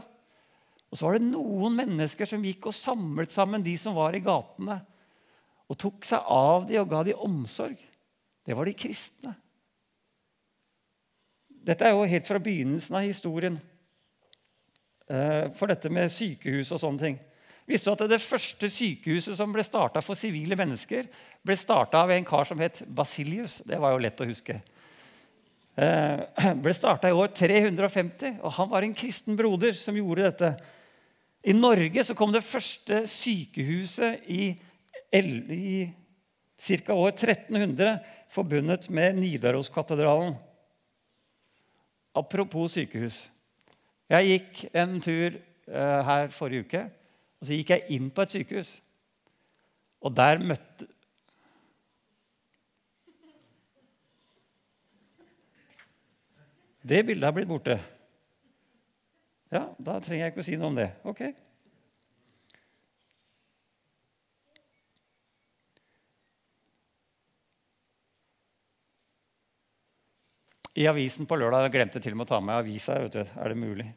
Og 0.91 0.99
så 0.99 1.07
var 1.07 1.17
det 1.17 1.27
noen 1.27 1.75
mennesker 1.75 2.29
som 2.29 2.43
gikk 2.45 2.69
og 2.69 2.77
samlet 2.77 3.33
sammen 3.33 3.63
de 3.65 3.73
som 3.79 3.95
var 3.97 4.15
i 4.15 4.23
gatene. 4.23 4.77
Og 5.65 5.79
tok 5.81 6.05
seg 6.05 6.29
av 6.31 6.67
de 6.69 6.77
og 6.79 6.91
ga 6.91 7.01
de 7.07 7.17
omsorg. 7.25 7.79
Det 8.45 8.55
var 8.55 8.69
de 8.69 8.75
kristne. 8.77 9.33
Dette 11.65 11.87
er 11.87 11.95
jo 11.95 12.05
helt 12.05 12.27
fra 12.29 12.37
begynnelsen 12.43 12.99
av 12.99 13.07
historien. 13.07 13.57
Eh, 15.09 15.47
for 15.57 15.71
dette 15.71 15.89
med 15.89 16.13
sykehus 16.13 16.69
og 16.75 16.81
sånne 16.83 17.01
ting. 17.01 17.17
Visste 17.65 17.89
du 17.89 17.95
at 17.95 18.11
det 18.11 18.21
første 18.21 18.69
sykehuset 18.69 19.37
som 19.39 19.53
ble 19.53 19.63
starta 19.65 20.01
for 20.05 20.17
sivile 20.17 20.57
mennesker, 20.57 21.07
ble 21.41 21.57
starta 21.57 22.03
av 22.03 22.13
en 22.13 22.27
kar 22.27 22.45
som 22.45 22.59
het 22.61 22.83
Basilius? 22.85 23.57
Det 23.65 23.79
var 23.81 23.95
jo 23.95 24.03
lett 24.05 24.21
å 24.21 24.27
huske. 24.29 24.59
Eh, 25.75 26.45
ble 26.63 26.73
starta 26.77 27.09
i 27.09 27.15
år 27.15 27.33
350, 27.33 28.37
og 28.39 28.53
han 28.59 28.69
var 28.71 28.85
en 28.85 28.95
kristen 28.95 29.37
broder 29.39 29.73
som 29.77 29.97
gjorde 29.97 30.29
dette. 30.29 30.51
I 31.45 31.53
Norge 31.57 32.05
så 32.05 32.15
kom 32.17 32.31
det 32.33 32.45
første 32.45 33.03
sykehuset 33.09 34.29
i, 34.29 34.53
i 35.13 35.77
ca. 36.57 36.93
år 36.93 37.11
1300, 37.13 37.97
forbundet 38.33 38.89
med 38.93 39.17
Nidaroskatedralen. 39.19 40.35
Apropos 42.15 42.77
sykehus. 42.77 43.25
Jeg 44.09 44.29
gikk 44.29 44.61
en 44.77 44.99
tur 45.01 45.33
eh, 45.33 46.01
her 46.07 46.29
forrige 46.33 46.65
uke. 46.69 46.83
Og 47.45 47.49
så 47.51 47.59
gikk 47.59 47.75
jeg 47.75 47.93
inn 47.93 48.07
på 48.09 48.23
et 48.25 48.31
sykehus, 48.33 48.69
og 50.01 50.15
der 50.17 50.39
møtte 50.41 50.87
Det 56.85 57.03
bildet 57.05 57.25
har 57.25 57.33
blitt 57.33 57.49
borte. 57.49 57.75
Ja, 59.53 59.61
da 59.77 59.95
trenger 60.01 60.23
jeg 60.23 60.33
ikke 60.33 60.43
å 60.43 60.45
si 60.45 60.57
noe 60.57 60.69
om 60.69 60.77
det. 60.77 60.87
Ok. 61.05 61.21
I 70.77 70.89
avisen 70.93 71.25
på 71.29 71.37
lørdag 71.41 71.65
jeg 71.65 71.77
glemte 71.77 72.01
til 72.01 72.13
og 72.13 72.21
med 72.21 72.29
å 72.29 72.33
ta 72.35 72.41
med 72.41 72.57
avisa. 72.61 72.99
vet 73.01 73.17
du. 73.17 73.23
Er 73.25 73.53
det 73.53 73.57
mulig? 73.57 73.89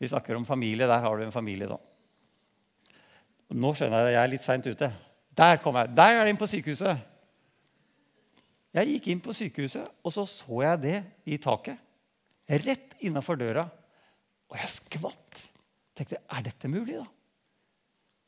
Vi 0.00 0.08
snakker 0.08 0.36
om 0.36 0.46
familie. 0.48 0.88
Der 0.88 1.04
har 1.04 1.16
du 1.16 1.26
en 1.26 1.34
familie, 1.34 1.68
da. 1.68 1.76
Nå 3.50 3.72
skjønner 3.74 4.06
jeg 4.06 4.08
at 4.08 4.14
jeg 4.14 4.22
er 4.22 4.32
litt 4.32 4.46
seint 4.46 4.68
ute. 4.70 4.88
Der 5.36 5.58
kom 5.62 5.76
jeg. 5.76 5.92
Der 5.96 6.16
er 6.16 6.24
det 6.24 6.32
inn 6.32 6.40
på 6.40 6.48
sykehuset. 6.50 7.06
Jeg 8.70 8.86
gikk 8.94 9.08
inn 9.10 9.22
på 9.22 9.34
sykehuset, 9.34 9.88
og 10.06 10.14
så 10.14 10.24
så 10.30 10.60
jeg 10.62 10.82
det 10.84 10.98
i 11.26 11.38
taket. 11.42 11.78
Rett 12.50 12.94
innafor 13.06 13.38
døra. 13.38 13.66
Og 14.50 14.58
jeg 14.58 14.72
skvatt. 14.72 15.44
Tenkte, 15.98 16.22
er 16.30 16.46
dette 16.46 16.70
mulig, 16.70 16.96
da? 16.96 17.06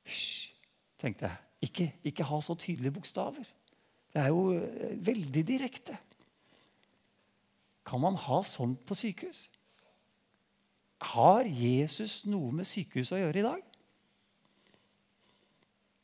Hysj, 0.06 0.52
tenkte 1.00 1.28
jeg. 1.30 1.40
Ikke, 1.62 1.86
ikke 2.10 2.26
ha 2.26 2.40
så 2.42 2.56
tydelige 2.58 2.94
bokstaver. 2.98 3.46
Det 4.12 4.20
er 4.20 4.32
jo 4.34 4.50
eh, 4.58 4.96
veldig 4.98 5.44
direkte. 5.46 5.96
Kan 7.86 8.02
man 8.02 8.18
ha 8.18 8.42
sånt 8.46 8.82
på 8.86 8.98
sykehus? 8.98 9.46
Har 11.02 11.48
Jesus 11.48 12.22
noe 12.30 12.52
med 12.54 12.68
sykehuset 12.68 13.16
å 13.16 13.20
gjøre 13.24 13.40
i 13.40 13.46
dag? 13.46 13.62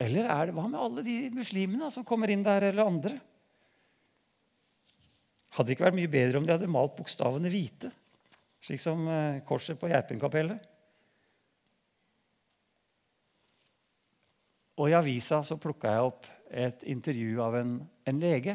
Eller 0.03 0.29
er 0.31 0.49
det, 0.49 0.55
hva 0.55 0.67
med 0.71 0.79
alle 0.79 1.05
de 1.07 1.17
muslimene 1.35 1.91
som 1.91 2.07
kommer 2.07 2.31
inn 2.31 2.45
der, 2.47 2.69
eller 2.71 2.87
andre? 2.87 3.17
Hadde 5.55 5.71
det 5.71 5.77
ikke 5.77 5.89
vært 5.89 5.99
mye 5.99 6.11
bedre 6.13 6.39
om 6.39 6.47
de 6.47 6.55
hadde 6.55 6.71
malt 6.71 6.95
bokstavene 6.99 7.51
hvite, 7.51 7.91
slik 8.63 8.83
som 8.83 9.07
eh, 9.11 9.41
korset 9.47 9.79
på 9.81 9.91
Gjerpenkapellet? 9.91 10.67
Og 14.79 14.91
i 14.91 14.95
avisa 14.95 15.41
så 15.43 15.59
plukka 15.59 15.91
jeg 15.91 16.11
opp 16.13 16.29
et 16.49 16.85
intervju 16.87 17.41
av 17.43 17.57
en, 17.59 17.73
en 18.07 18.21
lege. 18.23 18.55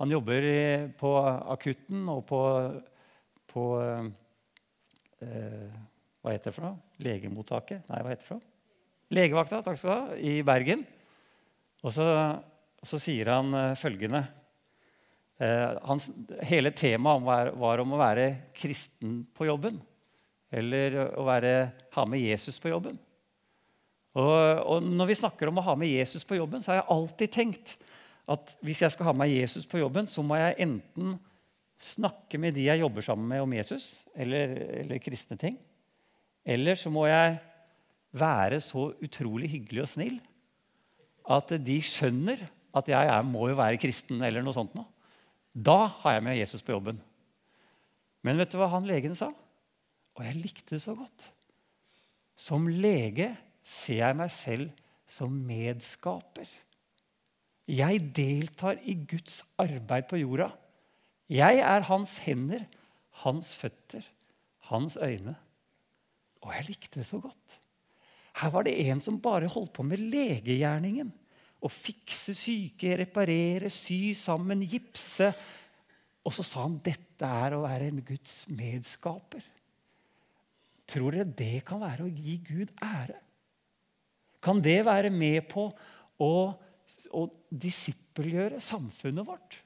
Han 0.00 0.14
jobber 0.14 0.46
i, 0.48 0.62
på 0.96 1.12
akutten 1.20 2.08
og 2.08 2.22
på, 2.28 2.40
på 3.52 3.66
eh, 5.24 5.80
Hva 6.22 6.34
heter 6.34 6.50
det 6.50 6.56
for 6.56 6.66
noe? 6.66 6.94
Legemottaket? 7.04 7.86
Nei, 7.90 8.00
hva 8.02 8.12
heter 8.12 8.24
det 8.24 8.30
for 8.30 8.40
noe? 8.40 8.54
Legevakta, 9.14 9.62
takk 9.64 9.78
skal 9.80 9.88
du 9.88 9.94
ha, 9.94 10.16
i 10.20 10.34
Bergen. 10.44 10.82
Og 11.80 11.94
så, 11.94 12.04
så 12.84 12.98
sier 13.00 13.30
han 13.32 13.54
uh, 13.54 13.78
følgende 13.78 14.20
uh, 15.40 15.78
hans, 15.88 16.10
Hele 16.44 16.74
temaet 16.76 17.24
var, 17.24 17.52
var, 17.56 17.80
om 17.80 17.94
å 17.96 18.00
være 18.00 18.26
kristen 18.56 19.22
på 19.32 19.48
jobben. 19.48 19.78
Eller 20.52 20.98
å 21.16 21.24
være, 21.24 21.54
ha 21.94 22.04
med 22.08 22.24
Jesus 22.24 22.60
på 22.60 22.72
jobben. 22.72 22.98
Og, 24.18 24.34
og, 24.64 24.84
når 24.84 25.10
vi 25.12 25.18
snakker 25.20 25.50
om 25.50 25.60
å 25.60 25.66
ha 25.68 25.74
med 25.78 25.92
Jesus 25.92 26.24
på 26.26 26.36
jobben, 26.36 26.60
så 26.64 26.72
har 26.72 26.80
jeg 26.80 26.90
alltid 26.92 27.32
tenkt 27.32 27.74
at 28.28 28.54
hvis 28.64 28.82
jeg 28.84 28.92
skal 28.92 29.08
ha 29.10 29.14
med 29.16 29.32
Jesus 29.32 29.68
på 29.68 29.80
jobben, 29.80 30.08
så 30.08 30.24
må 30.24 30.36
jeg 30.40 30.56
enten 30.64 31.16
snakke 31.78 32.40
med 32.42 32.56
de 32.56 32.66
jeg 32.66 32.82
jobber 32.82 33.04
sammen 33.06 33.28
med 33.30 33.44
om 33.44 33.52
Jesus, 33.54 34.02
eller, 34.18 34.54
eller 34.82 35.02
kristne 35.02 35.38
ting. 35.38 35.58
Eller 36.48 36.78
så 36.78 36.90
må 36.90 37.06
jeg 37.06 37.38
være 38.18 38.60
så 38.64 38.88
utrolig 39.04 39.50
hyggelig 39.52 39.84
og 39.84 39.90
snill 39.90 40.16
at 41.28 41.52
de 41.60 41.76
skjønner 41.84 42.40
at 42.78 42.88
jeg 42.88 43.10
er, 43.10 43.26
må 43.26 43.50
jo 43.50 43.58
være 43.58 43.80
kristen 43.80 44.22
eller 44.24 44.44
noe 44.44 44.56
sånt. 44.56 44.74
Nå. 44.76 44.84
Da 45.52 45.86
har 46.00 46.16
jeg 46.16 46.24
med 46.24 46.38
Jesus 46.38 46.64
på 46.64 46.72
jobben. 46.72 47.00
Men 48.24 48.40
vet 48.40 48.52
du 48.52 48.58
hva 48.60 48.70
han 48.72 48.86
legen 48.88 49.16
sa? 49.18 49.30
Og 50.16 50.24
jeg 50.24 50.40
likte 50.40 50.74
det 50.74 50.82
så 50.82 50.94
godt. 50.98 51.28
Som 52.38 52.68
lege 52.70 53.32
ser 53.66 54.02
jeg 54.02 54.18
meg 54.18 54.32
selv 54.32 54.72
som 55.08 55.32
medskaper. 55.32 56.48
Jeg 57.68 58.00
deltar 58.16 58.80
i 58.88 58.94
Guds 59.08 59.42
arbeid 59.60 60.08
på 60.08 60.20
jorda. 60.20 60.48
Jeg 61.28 61.60
er 61.60 61.84
hans 61.88 62.16
hender, 62.24 62.64
hans 63.24 63.52
føtter, 63.58 64.04
hans 64.70 64.96
øyne. 64.96 65.34
Og 66.44 66.54
jeg 66.54 66.68
likte 66.70 67.00
det 67.00 67.06
så 67.08 67.20
godt. 67.20 67.58
Her 68.38 68.52
var 68.54 68.64
det 68.64 68.76
en 68.86 69.00
som 69.02 69.20
bare 69.20 69.50
holdt 69.50 69.74
på 69.76 69.84
med 69.84 70.00
legegjerningen. 70.00 71.10
Å 71.58 71.68
fikse 71.72 72.36
syke, 72.38 72.94
reparere, 73.00 73.70
sy 73.72 74.14
sammen, 74.16 74.62
gipse. 74.62 75.32
Og 76.22 76.34
så 76.34 76.44
sa 76.46 76.64
han 76.64 76.78
dette 76.84 77.26
er 77.26 77.56
å 77.56 77.64
være 77.64 77.90
en 77.90 78.02
Guds 78.06 78.44
medskaper. 78.52 79.42
Tror 80.88 81.12
dere 81.12 81.36
det 81.36 81.64
kan 81.68 81.82
være 81.82 82.06
å 82.06 82.12
gi 82.12 82.38
Gud 82.46 82.72
ære? 82.80 83.18
Kan 84.40 84.62
det 84.64 84.78
være 84.86 85.10
med 85.10 85.48
på 85.50 85.66
å, 86.22 86.34
å 87.10 87.22
disippelgjøre 87.50 88.62
samfunnet 88.62 89.26
vårt? 89.26 89.58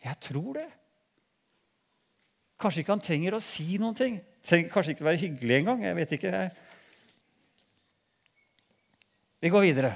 Jeg 0.00 0.16
tror 0.24 0.56
det. 0.56 0.68
Kanskje 2.60 2.82
ikke 2.82 2.94
han 2.94 3.04
trenger 3.04 3.36
å 3.36 3.42
si 3.44 3.78
noen 3.80 3.96
ting. 3.96 4.20
Trenger 4.44 4.72
kanskje 4.72 4.94
ikke 4.94 5.08
være 5.08 5.22
hyggelig 5.22 5.58
engang. 5.60 5.82
Jeg 5.84 5.96
vet 5.96 6.14
ikke. 6.16 6.44
Vi 9.40 9.52
går 9.52 9.66
videre. 9.68 9.92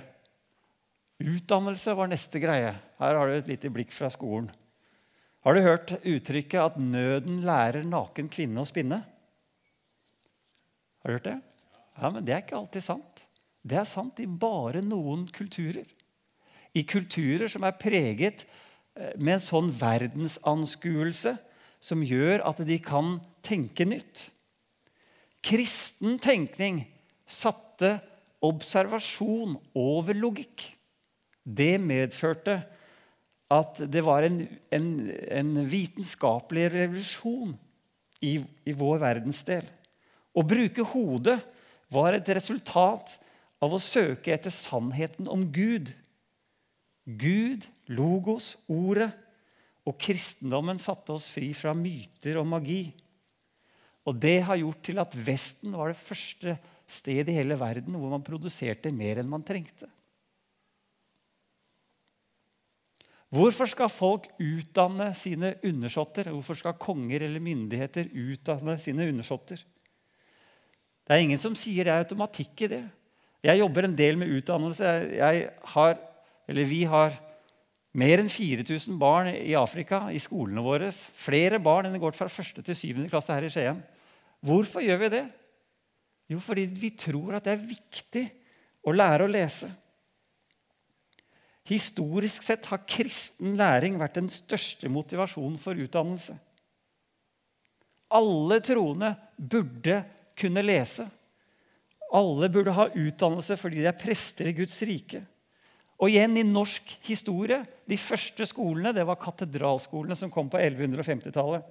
Utdannelse 1.25 1.95
var 1.97 2.11
neste 2.11 2.41
greie. 2.43 2.73
Her 3.01 3.19
har 3.19 3.29
du 3.29 3.37
et 3.37 3.51
lite 3.53 3.71
blikk 3.73 3.93
fra 3.95 4.11
skolen. 4.13 4.49
Har 5.45 5.57
du 5.57 5.61
hørt 5.61 5.93
uttrykket 6.01 6.61
at 6.61 6.77
'nøden 6.81 7.43
lærer 7.45 7.85
naken 7.85 8.31
kvinne 8.33 8.63
å 8.63 8.69
spinne'? 8.69 9.05
Har 11.03 11.09
du 11.09 11.13
hørt 11.13 11.29
det? 11.29 11.41
Ja, 12.01 12.11
men 12.11 12.25
Det 12.25 12.33
er 12.33 12.41
ikke 12.43 12.57
alltid 12.57 12.83
sant. 12.83 13.27
Det 13.63 13.77
er 13.77 13.85
sant 13.85 14.19
i 14.21 14.27
bare 14.27 14.81
noen 14.81 15.29
kulturer. 15.29 15.85
I 16.75 16.83
kulturer 16.83 17.49
som 17.49 17.63
er 17.65 17.77
preget 17.79 18.47
med 18.95 19.37
en 19.37 19.43
sånn 19.43 19.71
verdensanskuelse 19.75 21.35
som 21.85 22.05
gjør 22.07 22.45
at 22.47 22.63
de 22.67 22.79
kan 22.83 23.19
tenke 23.45 23.87
nytt. 23.89 24.29
Kristen 25.45 26.17
tenkning 26.23 26.85
satte 27.29 27.99
observasjon 28.45 29.57
over 29.77 30.17
logikk. 30.17 30.69
Det 31.45 31.77
medførte 31.83 32.63
at 33.53 33.83
det 33.93 34.03
var 34.05 34.25
en, 34.25 34.41
en, 34.73 34.89
en 35.11 35.53
vitenskapelig 35.69 36.71
revolusjon 36.73 37.53
i, 38.25 38.39
i, 38.41 38.73
vår 38.73 39.03
verdensdel. 39.03 39.67
Å 40.35 40.43
bruke 40.47 40.87
hodet 40.95 41.37
var 41.93 42.17
et 42.17 42.31
resultat 42.35 43.19
av 43.63 43.77
å 43.77 43.83
søke 43.83 44.33
etter 44.35 44.53
sannheten 44.53 45.29
om 45.31 45.45
Gud. 45.53 45.93
Gud, 47.05 47.69
logos, 47.93 48.55
ordet, 48.71 49.11
og 49.85 49.99
kristendommen 50.01 50.81
satte 50.81 51.13
oss 51.13 51.27
fri 51.29 51.51
fra 51.57 51.75
myter 51.77 52.39
og 52.41 52.47
magi. 52.49 52.87
Og 54.09 54.17
det 54.21 54.39
har 54.47 54.61
gjort 54.61 54.81
til 54.85 55.01
at 55.01 55.17
Vesten 55.27 55.77
var 55.77 55.93
det 55.93 56.01
første 56.01 56.57
stedet 56.85 57.33
i 57.33 57.37
hele 57.37 57.57
verden 57.61 57.97
hvor 57.97 58.13
man 58.13 58.25
produserte 58.25 58.93
mer 58.93 59.21
enn 59.21 59.31
man 59.31 59.45
trengte. 59.45 59.89
Hvorfor 63.35 63.67
skal 63.67 63.91
folk 63.91 64.29
utdanne 64.39 65.09
sine 65.19 65.57
undersåtter? 65.67 66.29
Hvorfor 66.31 66.59
skal 66.59 66.77
konger 66.79 67.25
eller 67.27 67.43
myndigheter 67.43 68.13
utdanne 68.13 68.77
sine 68.79 69.09
undersåtter? 69.11 69.59
Det 71.05 71.13
er 71.17 71.25
ingen 71.25 71.41
som 71.43 71.57
sier 71.59 71.85
det 71.85 71.93
er 71.93 72.05
automatikk 72.05 72.65
i 72.65 72.71
det. 72.77 72.85
Jeg 73.45 73.61
jobber 73.61 73.89
en 73.89 73.97
del 73.99 74.21
med 74.21 74.31
utdannelse. 74.39 74.93
Jeg 75.19 75.49
Har, 75.75 75.99
eller 76.49 76.65
vi 76.71 76.85
har 76.89 77.19
mer 77.95 78.21
enn 78.23 78.31
4000 78.31 78.99
barn 78.99 79.31
i 79.31 79.55
Afrika 79.59 80.09
i 80.11 80.21
skolene 80.23 80.65
våre. 80.65 80.91
Flere 80.91 81.61
barn 81.63 81.89
enn 81.89 81.95
det 81.95 82.03
går 82.03 82.17
fra 82.19 82.27
1. 82.31 82.65
til 82.67 82.77
7. 82.77 83.05
klasse 83.13 83.35
her 83.35 83.47
i 83.47 83.53
Skien. 83.53 83.81
Hvorfor 84.45 84.83
gjør 84.85 85.01
vi 85.05 85.13
det? 85.15 85.25
Jo, 86.33 86.41
fordi 86.41 86.67
vi 86.67 86.91
tror 86.99 87.37
at 87.37 87.47
det 87.47 87.55
er 87.55 87.67
viktig 87.69 88.25
å 88.85 88.95
lære 88.95 89.27
å 89.27 89.31
lese. 89.31 89.71
Historisk 91.69 92.45
sett 92.45 92.67
har 92.69 92.83
kristen 92.89 93.55
læring 93.57 93.97
vært 94.01 94.19
den 94.19 94.29
største 94.33 94.91
motivasjonen 94.93 95.57
for 95.61 95.79
utdannelse. 95.81 96.35
Alle 98.15 98.59
troende 98.65 99.15
burde 99.39 100.03
kunne 100.37 100.65
lese. 100.65 101.07
Alle 102.15 102.51
burde 102.53 102.75
ha 102.77 102.91
utdannelse 102.91 103.57
fordi 103.59 103.81
de 103.81 103.89
er 103.91 103.97
prester 103.99 104.51
i 104.51 104.57
Guds 104.57 104.77
rike. 104.87 105.23
Og 106.05 106.11
igjen 106.13 106.37
i 106.37 106.45
norsk 106.45 106.99
historie 107.07 107.63
de 107.89 107.97
første 107.97 108.45
skolene 108.45 108.93
det 108.93 109.07
var 109.09 109.17
katedralskolene 109.23 110.17
som 110.19 110.33
kom 110.33 110.51
på 110.53 110.61
1150-tallet. 110.61 111.65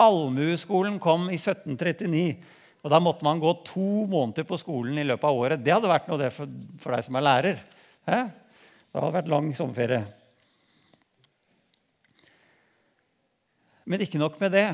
Allmueskolen 0.00 0.96
kom 1.02 1.26
i 1.28 1.36
1739. 1.36 2.38
Og 2.80 2.92
Da 2.94 3.00
måtte 3.02 3.26
man 3.26 3.42
gå 3.42 3.50
to 3.66 4.06
måneder 4.08 4.46
på 4.48 4.56
skolen 4.56 4.96
i 4.96 5.04
løpet 5.04 5.26
av 5.28 5.36
året. 5.36 5.60
Det 5.60 5.74
hadde 5.74 5.90
vært 5.90 6.08
noe 6.08 6.20
det 6.20 6.30
for, 6.32 6.48
for 6.80 6.96
deg 6.96 7.04
som 7.04 7.18
er 7.18 7.26
lærer. 7.26 7.60
Hæ? 8.08 8.20
Det 8.88 9.02
hadde 9.02 9.16
vært 9.18 9.32
lang 9.34 9.50
sommerferie. 9.58 10.00
Men 13.84 14.04
ikke 14.04 14.20
nok 14.22 14.40
med 14.40 14.56
det. 14.56 14.68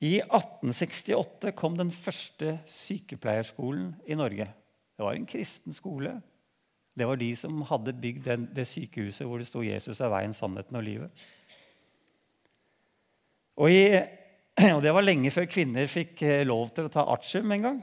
I 0.00 0.14
1868 0.22 1.52
kom 1.58 1.76
den 1.76 1.92
første 1.92 2.56
sykepleierskolen 2.70 3.92
i 4.08 4.16
Norge. 4.16 4.48
Det 4.48 5.04
var 5.04 5.18
en 5.18 5.28
kristen 5.28 5.76
skole. 5.76 6.14
Det 7.00 7.08
var 7.08 7.16
de 7.20 7.30
som 7.38 7.62
hadde 7.64 7.96
bygd 7.96 8.24
den, 8.28 8.48
det 8.54 8.66
sykehuset 8.68 9.26
hvor 9.26 9.38
det 9.40 9.48
sto 9.48 9.62
'Jesus 9.64 10.00
er 10.00 10.12
veien, 10.12 10.34
sannheten 10.36 10.76
og 10.76 10.84
livet'. 10.84 11.10
Og 13.56 13.72
i 13.72 14.00
Og 14.76 14.82
det 14.84 14.92
var 14.92 15.00
lenge 15.06 15.30
før 15.32 15.46
kvinner 15.48 15.86
fikk 15.88 16.22
eh, 16.26 16.48
lov 16.48 16.70
til 16.74 16.84
å 16.84 16.92
ta 16.92 17.04
artium 17.08 17.52
en 17.54 17.62
gang. 17.64 17.78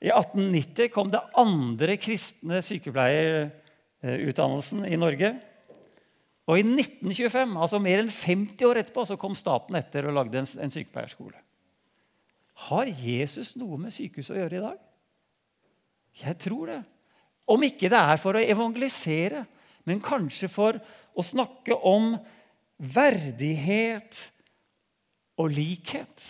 I 0.00 0.10
1890 0.12 0.88
kom 0.94 1.10
det 1.12 1.20
andre 1.36 1.96
kristne 2.00 2.62
sykepleierutdannelsen 2.64 4.86
i 4.88 4.96
Norge. 5.00 5.40
Og 6.46 6.58
i 6.60 6.62
1925, 6.62 7.56
altså 7.58 7.78
mer 7.82 7.98
enn 8.04 8.12
50 8.12 8.64
år 8.68 8.76
etterpå, 8.82 9.04
så 9.08 9.16
kom 9.20 9.34
staten 9.38 9.74
etter 9.78 10.06
og 10.06 10.16
lagde 10.18 10.38
en, 10.38 10.48
en 10.62 10.72
sykepleierskole. 10.72 11.38
Har 12.68 12.86
Jesus 12.88 13.56
noe 13.58 13.76
med 13.80 13.92
sykehuset 13.92 14.36
å 14.36 14.40
gjøre 14.40 14.56
i 14.60 14.66
dag? 14.68 14.78
Jeg 16.22 16.34
tror 16.46 16.64
det. 16.70 16.82
Om 17.46 17.66
ikke 17.68 17.90
det 17.92 17.98
er 17.98 18.18
for 18.20 18.38
å 18.38 18.42
evangelisere, 18.42 19.44
men 19.86 20.02
kanskje 20.02 20.48
for 20.50 20.78
å 21.16 21.24
snakke 21.24 21.76
om 21.86 22.16
verdighet 22.76 24.18
og 25.40 25.54
likhet. 25.54 26.26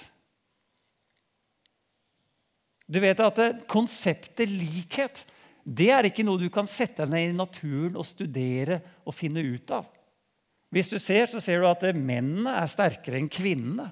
Du 2.86 3.00
vet 3.02 3.18
at 3.24 3.40
konseptet 3.70 4.50
likhet 4.52 5.24
det 5.66 5.88
er 5.90 6.06
ikke 6.06 6.22
noe 6.22 6.38
du 6.38 6.46
kan 6.52 6.68
sette 6.70 7.08
ned 7.10 7.32
i 7.32 7.34
naturen 7.34 7.96
og 7.98 8.06
studere 8.06 8.78
og 9.02 9.16
finne 9.16 9.42
ut 9.42 9.72
av. 9.74 9.88
Hvis 10.70 10.92
du 10.92 10.98
ser, 11.02 11.26
så 11.26 11.40
ser 11.42 11.62
du 11.62 11.66
at 11.66 11.82
mennene 11.96 12.52
er 12.60 12.70
sterkere 12.70 13.18
enn 13.18 13.30
kvinnene. 13.32 13.88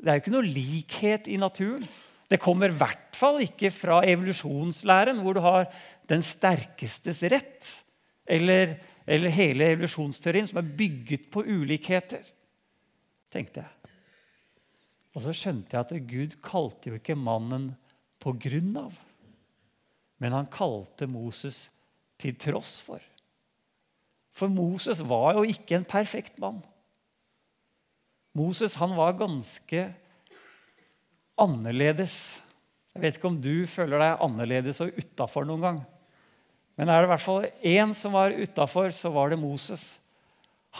Det 0.00 0.10
er 0.10 0.18
jo 0.18 0.24
ikke 0.24 0.34
noe 0.34 0.48
likhet 0.48 1.28
i 1.30 1.38
naturen. 1.38 1.86
Det 2.30 2.38
kommer 2.38 2.70
i 2.70 2.78
hvert 2.78 3.16
fall 3.18 3.40
ikke 3.42 3.72
fra 3.74 4.00
evolusjonslæren, 4.06 5.18
hvor 5.18 5.34
du 5.34 5.42
har 5.42 5.66
den 6.10 6.22
sterkestes 6.22 7.24
rett. 7.32 7.70
Eller, 8.30 8.76
eller 9.06 9.34
hele 9.34 9.72
evolusjonsteorien 9.74 10.46
som 10.46 10.60
er 10.60 10.72
bygget 10.78 11.26
på 11.34 11.42
ulikheter, 11.42 12.22
tenkte 13.34 13.64
jeg. 13.64 13.96
Og 15.16 15.24
så 15.24 15.34
skjønte 15.34 15.74
jeg 15.74 15.82
at 15.82 16.10
Gud 16.10 16.36
kalte 16.44 16.92
jo 16.92 17.00
ikke 17.00 17.18
mannen 17.18 17.72
på 18.22 18.36
grunn 18.38 18.76
av, 18.78 18.94
men 20.22 20.36
han 20.36 20.50
kalte 20.52 21.08
Moses 21.10 21.64
til 22.20 22.36
tross 22.38 22.76
for. 22.84 23.02
For 24.36 24.52
Moses 24.52 25.00
var 25.02 25.34
jo 25.38 25.46
ikke 25.48 25.80
en 25.80 25.88
perfekt 25.88 26.38
mann. 26.38 26.60
Moses 28.38 28.76
han 28.78 28.94
var 28.94 29.18
ganske 29.18 29.88
annerledes. 31.40 32.14
Jeg 32.94 33.04
vet 33.04 33.16
ikke 33.18 33.30
om 33.30 33.38
du 33.40 33.66
føler 33.70 34.02
deg 34.02 34.24
annerledes 34.26 34.82
og 34.84 34.94
utafor 34.98 35.46
noen 35.48 35.64
gang. 35.64 35.80
Men 36.78 36.88
er 36.88 37.02
det 37.02 37.08
i 37.08 37.12
hvert 37.12 37.24
fall 37.24 37.46
én 37.66 37.94
som 37.96 38.14
var 38.16 38.34
utafor, 38.34 38.90
så 38.94 39.12
var 39.12 39.32
det 39.32 39.40
Moses. 39.40 39.94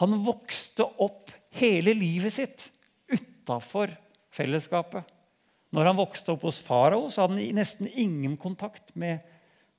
Han 0.00 0.16
vokste 0.24 0.86
opp 1.02 1.32
hele 1.58 1.94
livet 1.96 2.34
sitt 2.34 2.68
utafor 3.10 3.92
fellesskapet. 4.34 5.04
Når 5.74 5.90
han 5.90 5.98
vokste 5.98 6.34
opp 6.34 6.46
hos 6.48 6.60
farao, 6.62 7.08
så 7.10 7.24
hadde 7.24 7.38
han 7.38 7.58
nesten 7.60 7.90
ingen 7.90 8.36
kontakt 8.40 8.94
med, 8.98 9.20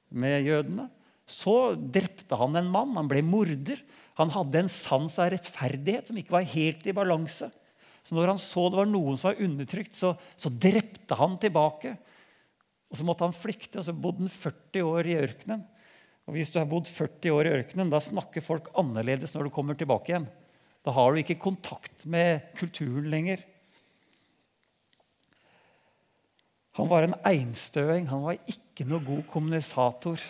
med 0.08 0.48
jødene. 0.48 0.88
Så 1.28 1.74
drepte 1.76 2.38
han 2.40 2.56
en 2.60 2.70
mann. 2.72 2.96
Han 2.98 3.10
ble 3.12 3.24
morder. 3.26 3.82
Han 4.20 4.32
hadde 4.34 4.64
en 4.64 4.72
sans 4.72 5.18
av 5.20 5.32
rettferdighet 5.34 6.10
som 6.10 6.20
ikke 6.20 6.36
var 6.36 6.48
helt 6.54 6.88
i 6.88 6.96
balanse. 6.96 7.52
Så 8.02 8.18
når 8.18 8.34
han 8.34 8.42
så 8.42 8.66
det 8.72 8.80
var 8.82 8.90
noen 8.90 9.20
som 9.20 9.30
var 9.30 9.44
undertrykt, 9.46 9.94
så, 9.98 10.16
så 10.40 10.50
drepte 10.50 11.18
han 11.20 11.38
tilbake. 11.42 11.94
Og 12.92 12.98
Så 13.00 13.06
måtte 13.08 13.28
han 13.28 13.36
flykte, 13.36 13.80
og 13.80 13.88
så 13.88 13.96
bodde 13.96 14.26
han 14.26 14.34
40 14.34 14.88
år 14.90 15.08
i 15.08 15.20
ørkenen. 15.22 15.64
Og 16.28 16.36
Hvis 16.36 16.52
du 16.54 16.60
har 16.60 16.70
bodd 16.70 16.90
40 16.90 17.34
år 17.36 17.48
i 17.48 17.56
ørkenen, 17.62 17.92
da 17.94 18.02
snakker 18.04 18.44
folk 18.46 18.72
annerledes 18.78 19.36
når 19.36 19.48
du 19.48 19.54
kommer 19.54 19.78
tilbake 19.78 20.14
igjen. 20.14 20.28
Da 20.82 20.94
har 20.96 21.14
du 21.14 21.22
ikke 21.22 21.40
kontakt 21.42 22.06
med 22.10 22.42
kulturen 22.58 23.10
lenger. 23.14 23.44
Han 26.80 26.90
var 26.90 27.06
en 27.06 27.18
einstøing. 27.28 28.08
Han 28.10 28.26
var 28.26 28.40
ikke 28.50 28.88
noe 28.90 29.04
god 29.06 29.24
kommunisator. 29.30 30.22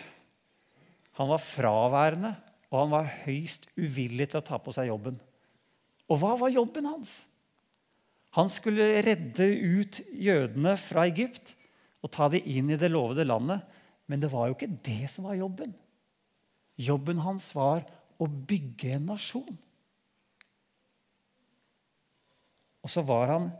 Han 1.20 1.30
var 1.30 1.44
fraværende, 1.44 2.32
og 2.70 2.78
han 2.80 2.94
var 2.94 3.12
høyst 3.26 3.68
uvillig 3.76 4.30
til 4.30 4.40
å 4.40 4.46
ta 4.46 4.58
på 4.60 4.72
seg 4.74 4.88
jobben. 4.88 5.18
Og 6.08 6.18
hva 6.20 6.34
var 6.40 6.52
jobben 6.52 6.88
hans? 6.88 7.20
Han 8.36 8.48
skulle 8.52 9.02
redde 9.04 9.44
ut 9.44 10.00
jødene 10.16 10.76
fra 10.80 11.04
Egypt 11.10 11.54
og 12.02 12.12
ta 12.14 12.30
dem 12.32 12.46
inn 12.48 12.72
i 12.72 12.78
det 12.80 12.88
lovede 12.92 13.26
landet. 13.28 13.60
Men 14.08 14.22
det 14.22 14.30
var 14.32 14.48
jo 14.48 14.56
ikke 14.56 14.72
det 14.84 15.10
som 15.12 15.28
var 15.28 15.36
jobben. 15.38 15.74
Jobben 16.80 17.20
hans 17.22 17.50
var 17.54 17.84
å 18.16 18.26
bygge 18.26 18.94
en 18.96 19.10
nasjon. 19.12 19.58
Og 22.82 22.90
så 22.90 23.04
var 23.06 23.34
han 23.36 23.50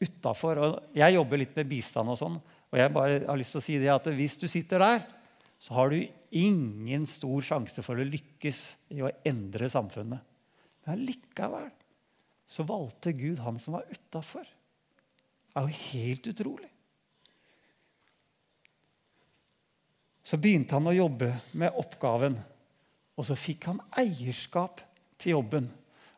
utafor. 0.00 0.62
Jeg 0.96 1.16
jobber 1.18 1.42
litt 1.42 1.58
med 1.58 1.68
bistand 1.68 2.12
og 2.14 2.18
sånn. 2.20 2.38
Og 2.70 2.78
jeg 2.78 2.94
bare 2.94 3.18
har 3.26 3.38
lyst 3.38 3.56
til 3.56 3.60
å 3.60 3.66
si 3.66 3.76
det 3.82 3.90
at 3.92 4.06
hvis 4.14 4.38
du 4.40 4.46
sitter 4.48 4.80
der, 4.80 5.02
så 5.60 5.74
har 5.76 5.90
du 5.92 5.98
ingen 6.30 7.04
stor 7.10 7.44
sjanse 7.44 7.82
for 7.84 7.98
å 7.98 8.06
lykkes 8.06 8.62
i 8.94 9.02
å 9.04 9.10
endre 9.26 9.68
samfunnet. 9.68 10.22
Men 10.86 11.02
likevel 11.04 11.68
så 12.50 12.66
valgte 12.66 13.14
Gud 13.14 13.38
han 13.44 13.58
som 13.62 13.76
var 13.76 13.86
utafor. 13.90 14.42
Det 14.42 15.58
er 15.58 15.66
jo 15.66 15.82
helt 15.92 16.28
utrolig. 16.32 16.70
Så 20.26 20.38
begynte 20.38 20.74
han 20.74 20.90
å 20.90 20.94
jobbe 20.94 21.30
med 21.58 21.78
oppgaven, 21.78 22.36
og 23.18 23.26
så 23.26 23.36
fikk 23.38 23.68
han 23.70 23.82
eierskap 23.98 24.82
til 25.20 25.36
jobben. 25.36 25.70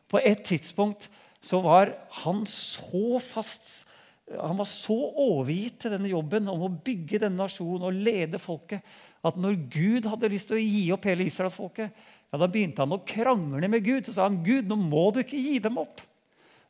På 0.09 0.21
et 0.21 0.43
tidspunkt 0.45 1.07
så 1.43 1.59
var 1.63 1.93
han 2.23 2.43
så 2.49 3.19
fast 3.23 3.83
han 4.31 4.55
var 4.55 4.67
så 4.69 4.95
overgitt 5.19 5.81
til 5.83 5.91
denne 5.93 6.09
jobben 6.09 6.47
om 6.49 6.61
å 6.63 6.71
bygge 6.71 7.19
denne 7.25 7.43
nasjonen 7.43 7.89
og 7.89 7.97
lede 8.05 8.39
folket 8.39 8.85
at 9.23 9.35
når 9.39 9.57
Gud 9.71 10.07
hadde 10.07 10.29
lyst 10.31 10.49
til 10.49 10.59
å 10.59 10.63
gi 10.63 10.85
opp 10.95 11.05
hele 11.07 11.27
israelsfolket, 11.27 11.91
ja, 12.31 12.39
da 12.39 12.47
begynte 12.49 12.81
han 12.83 12.95
å 12.95 13.03
krangle 13.07 13.67
med 13.69 13.83
Gud. 13.85 14.07
Så 14.07 14.15
sa 14.15 14.25
han, 14.25 14.39
'Gud, 14.43 14.67
nå 14.67 14.79
må 14.79 15.11
du 15.13 15.21
ikke 15.21 15.39
gi 15.39 15.59
dem 15.63 15.77
opp. 15.79 16.01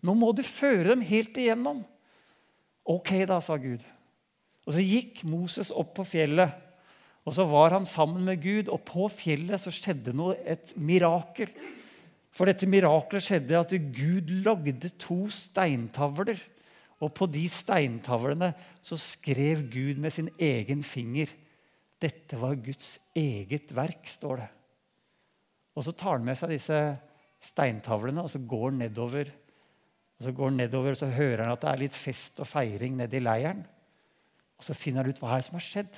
Nå 0.03 0.15
må 0.19 0.33
du 0.35 0.43
føre 0.43 0.91
dem 0.91 1.03
helt 1.07 1.37
igjennom.' 1.39 1.83
Ok, 2.83 3.13
da, 3.29 3.39
sa 3.39 3.55
Gud. 3.55 3.83
Og 4.67 4.75
så 4.75 4.83
gikk 4.83 5.21
Moses 5.23 5.71
opp 5.71 5.93
på 5.95 6.03
fjellet. 6.07 6.51
Og 7.23 7.35
så 7.35 7.45
var 7.47 7.71
han 7.71 7.85
sammen 7.87 8.25
med 8.27 8.41
Gud, 8.43 8.67
og 8.67 8.83
på 8.83 9.07
fjellet 9.11 9.61
så 9.63 9.71
skjedde 9.71 10.11
noe, 10.15 10.35
et 10.43 10.73
mirakel. 10.75 11.51
For 12.35 12.49
dette 12.49 12.67
miraklet 12.67 13.23
skjedde 13.23 13.59
at 13.59 13.75
Gud 13.95 14.31
lagde 14.43 14.91
to 14.99 15.21
steintavler. 15.31 16.41
Og 17.03 17.11
på 17.15 17.27
de 17.31 17.45
steintavlene 17.51 18.51
så 18.83 18.97
skrev 18.99 19.65
Gud 19.71 19.99
med 20.03 20.15
sin 20.15 20.29
egen 20.35 20.83
finger. 20.87 21.31
Dette 22.03 22.39
var 22.39 22.59
Guds 22.59 22.97
eget 23.15 23.71
verk, 23.75 24.03
står 24.11 24.43
det. 24.43 24.49
Og 25.73 25.87
så 25.87 25.95
tar 25.95 26.17
han 26.17 26.27
med 26.27 26.37
seg 26.37 26.51
disse 26.53 26.79
steintavlene 27.43 28.23
og 28.23 28.31
så 28.31 28.39
går 28.39 28.69
han 28.69 28.83
nedover. 28.83 29.31
Og 30.23 30.29
så 30.29 30.31
går 30.37 30.53
han 30.53 30.59
nedover 30.61 30.93
og 30.93 30.99
så 31.01 31.09
hører 31.11 31.41
han 31.43 31.51
at 31.51 31.59
det 31.59 31.67
er 31.73 31.81
litt 31.81 31.95
fest 31.99 32.37
og 32.39 32.47
feiring 32.47 32.95
nede 32.95 33.17
i 33.19 33.19
leiren. 33.19 33.59
Og 34.55 34.63
så 34.63 34.75
finner 34.77 35.03
han 35.03 35.11
ut 35.11 35.19
hva 35.19 35.33
er 35.35 35.43
som 35.43 35.57
har 35.57 35.65
skjedd. 35.65 35.97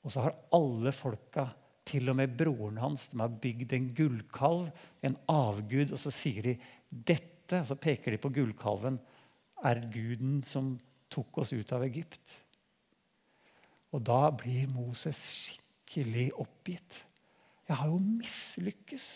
Og 0.00 0.14
så 0.14 0.22
har 0.24 0.38
alle 0.56 0.94
folka 0.96 1.44
til 1.84 2.08
og 2.08 2.16
med 2.16 2.32
broren 2.40 2.80
hans 2.80 3.10
de 3.12 3.20
har 3.20 3.36
bygd 3.42 3.74
en 3.76 3.90
gullkalv, 3.98 4.70
en 5.04 5.18
avgud, 5.28 5.92
og 5.92 6.00
så 6.00 6.12
sier 6.14 6.48
de 6.48 6.56
dette, 6.88 7.60
og 7.60 7.68
så 7.68 7.76
peker 7.76 8.16
de 8.16 8.22
på 8.22 8.32
gullkalven, 8.32 8.96
er 9.68 9.84
guden 9.92 10.40
som 10.48 10.72
tok 11.12 11.42
oss 11.44 11.52
ut 11.52 11.76
av 11.76 11.84
Egypt. 11.84 12.38
Og 13.92 14.00
da 14.08 14.22
blir 14.32 14.72
Moses 14.72 15.20
skikkelig 15.36 16.30
oppgitt. 16.40 17.02
Jeg 17.68 17.76
har 17.76 17.92
jo 17.92 18.00
mislykkes 18.00 19.10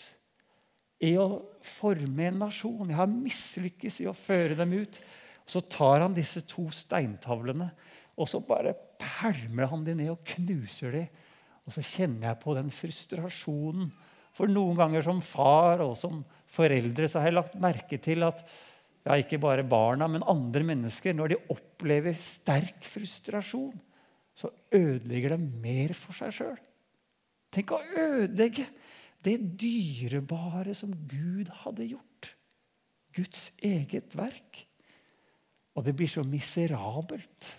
i 1.03 1.17
å 1.19 1.27
forme 1.67 2.29
en 2.29 2.41
nasjon. 2.45 2.91
Jeg 2.91 2.99
har 2.99 3.11
mislykkes 3.11 4.01
i 4.05 4.09
å 4.11 4.17
føre 4.17 4.57
dem 4.59 4.75
ut. 4.79 5.01
Så 5.49 5.65
tar 5.67 6.05
han 6.05 6.15
disse 6.15 6.45
to 6.49 6.69
steintavlene 6.75 7.73
og 8.12 8.29
så 8.29 8.43
bare 8.45 8.75
pælmer 9.01 9.71
han 9.73 9.83
dem 9.87 9.99
ned 9.99 10.12
og 10.12 10.23
knuser 10.35 10.95
dem 10.95 11.23
og 11.62 11.75
så 11.75 11.83
kjenner 11.85 12.31
jeg 12.31 12.41
på 12.43 12.57
den 12.57 12.73
frustrasjonen. 12.75 13.91
For 14.35 14.51
noen 14.51 14.79
ganger 14.79 15.05
som 15.07 15.21
far 15.25 15.83
og 15.85 15.95
som 15.99 16.23
foreldre 16.51 17.09
så 17.11 17.21
har 17.21 17.31
jeg 17.31 17.37
lagt 17.37 17.59
merke 17.61 17.99
til 18.03 18.25
at 18.27 18.43
ja, 19.03 19.17
ikke 19.19 19.41
bare 19.43 19.67
barna, 19.67 20.07
men 20.11 20.25
andre 20.31 20.62
mennesker, 20.67 21.15
når 21.15 21.33
de 21.33 21.41
opplever 21.55 22.15
sterk 22.23 22.87
frustrasjon, 22.87 23.75
så 24.35 24.51
ødelegger 24.73 25.35
de 25.35 25.49
mer 25.62 25.95
for 25.99 26.17
seg 26.17 26.35
sjøl. 26.37 26.61
Tenk 27.53 27.75
å 27.75 27.83
ødelegge 27.83 28.69
det 29.25 29.39
dyrebare 29.61 30.75
som 30.75 30.93
Gud 31.09 31.51
hadde 31.63 31.87
gjort. 31.93 32.33
Guds 33.15 33.51
eget 33.63 34.17
verk. 34.19 34.65
Og 35.77 35.85
det 35.85 35.95
blir 35.97 36.11
så 36.11 36.25
miserabelt. 36.27 37.51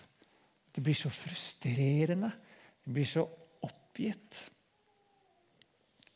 Det 0.74 0.82
blir 0.82 0.96
så 0.98 1.10
frustrerende. 1.10 2.30
Det 2.84 2.92
blir 2.92 3.08
så 3.08 3.24
oppgitt. 3.64 4.42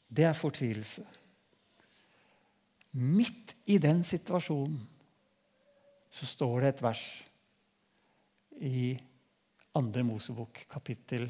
Det 0.09 0.25
er 0.25 0.37
fortvilelse. 0.37 1.05
Midt 2.99 3.55
i 3.69 3.77
den 3.79 4.03
situasjonen 4.07 4.81
så 6.11 6.27
står 6.27 6.61
det 6.61 6.71
et 6.73 6.83
vers 6.83 7.05
i 8.65 8.97
andre 9.79 10.03
Mosebok, 10.03 10.65
kapittel 10.71 11.29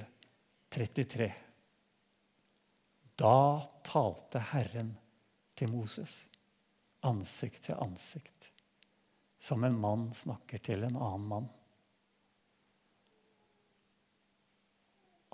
33. 0.70 1.47
Da 3.18 3.66
talte 3.86 4.40
Herren 4.52 4.92
til 5.58 5.72
Moses, 5.72 6.20
ansikt 7.02 7.64
til 7.66 7.78
ansikt, 7.82 8.50
som 9.38 9.64
en 9.66 9.78
mann 9.78 10.08
snakker 10.14 10.62
til 10.62 10.86
en 10.86 10.96
annen 10.96 11.28
mann. 11.32 11.48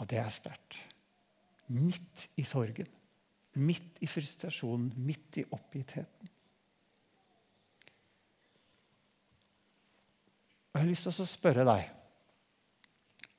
Og 0.01 0.09
det 0.11 0.19
er 0.19 0.33
sterkt. 0.33 0.79
Midt 1.73 2.29
i 2.41 2.45
sorgen, 2.45 2.89
midt 3.55 4.01
i 4.05 4.09
frustrasjonen, 4.11 4.91
midt 4.97 5.39
i 5.41 5.45
oppgittheten. 5.45 6.33
Og 10.73 10.81
Jeg 10.81 10.83
har 10.83 10.91
lyst 10.91 11.07
til 11.07 11.23
å 11.23 11.29
spørre 11.29 11.69
deg 11.69 11.93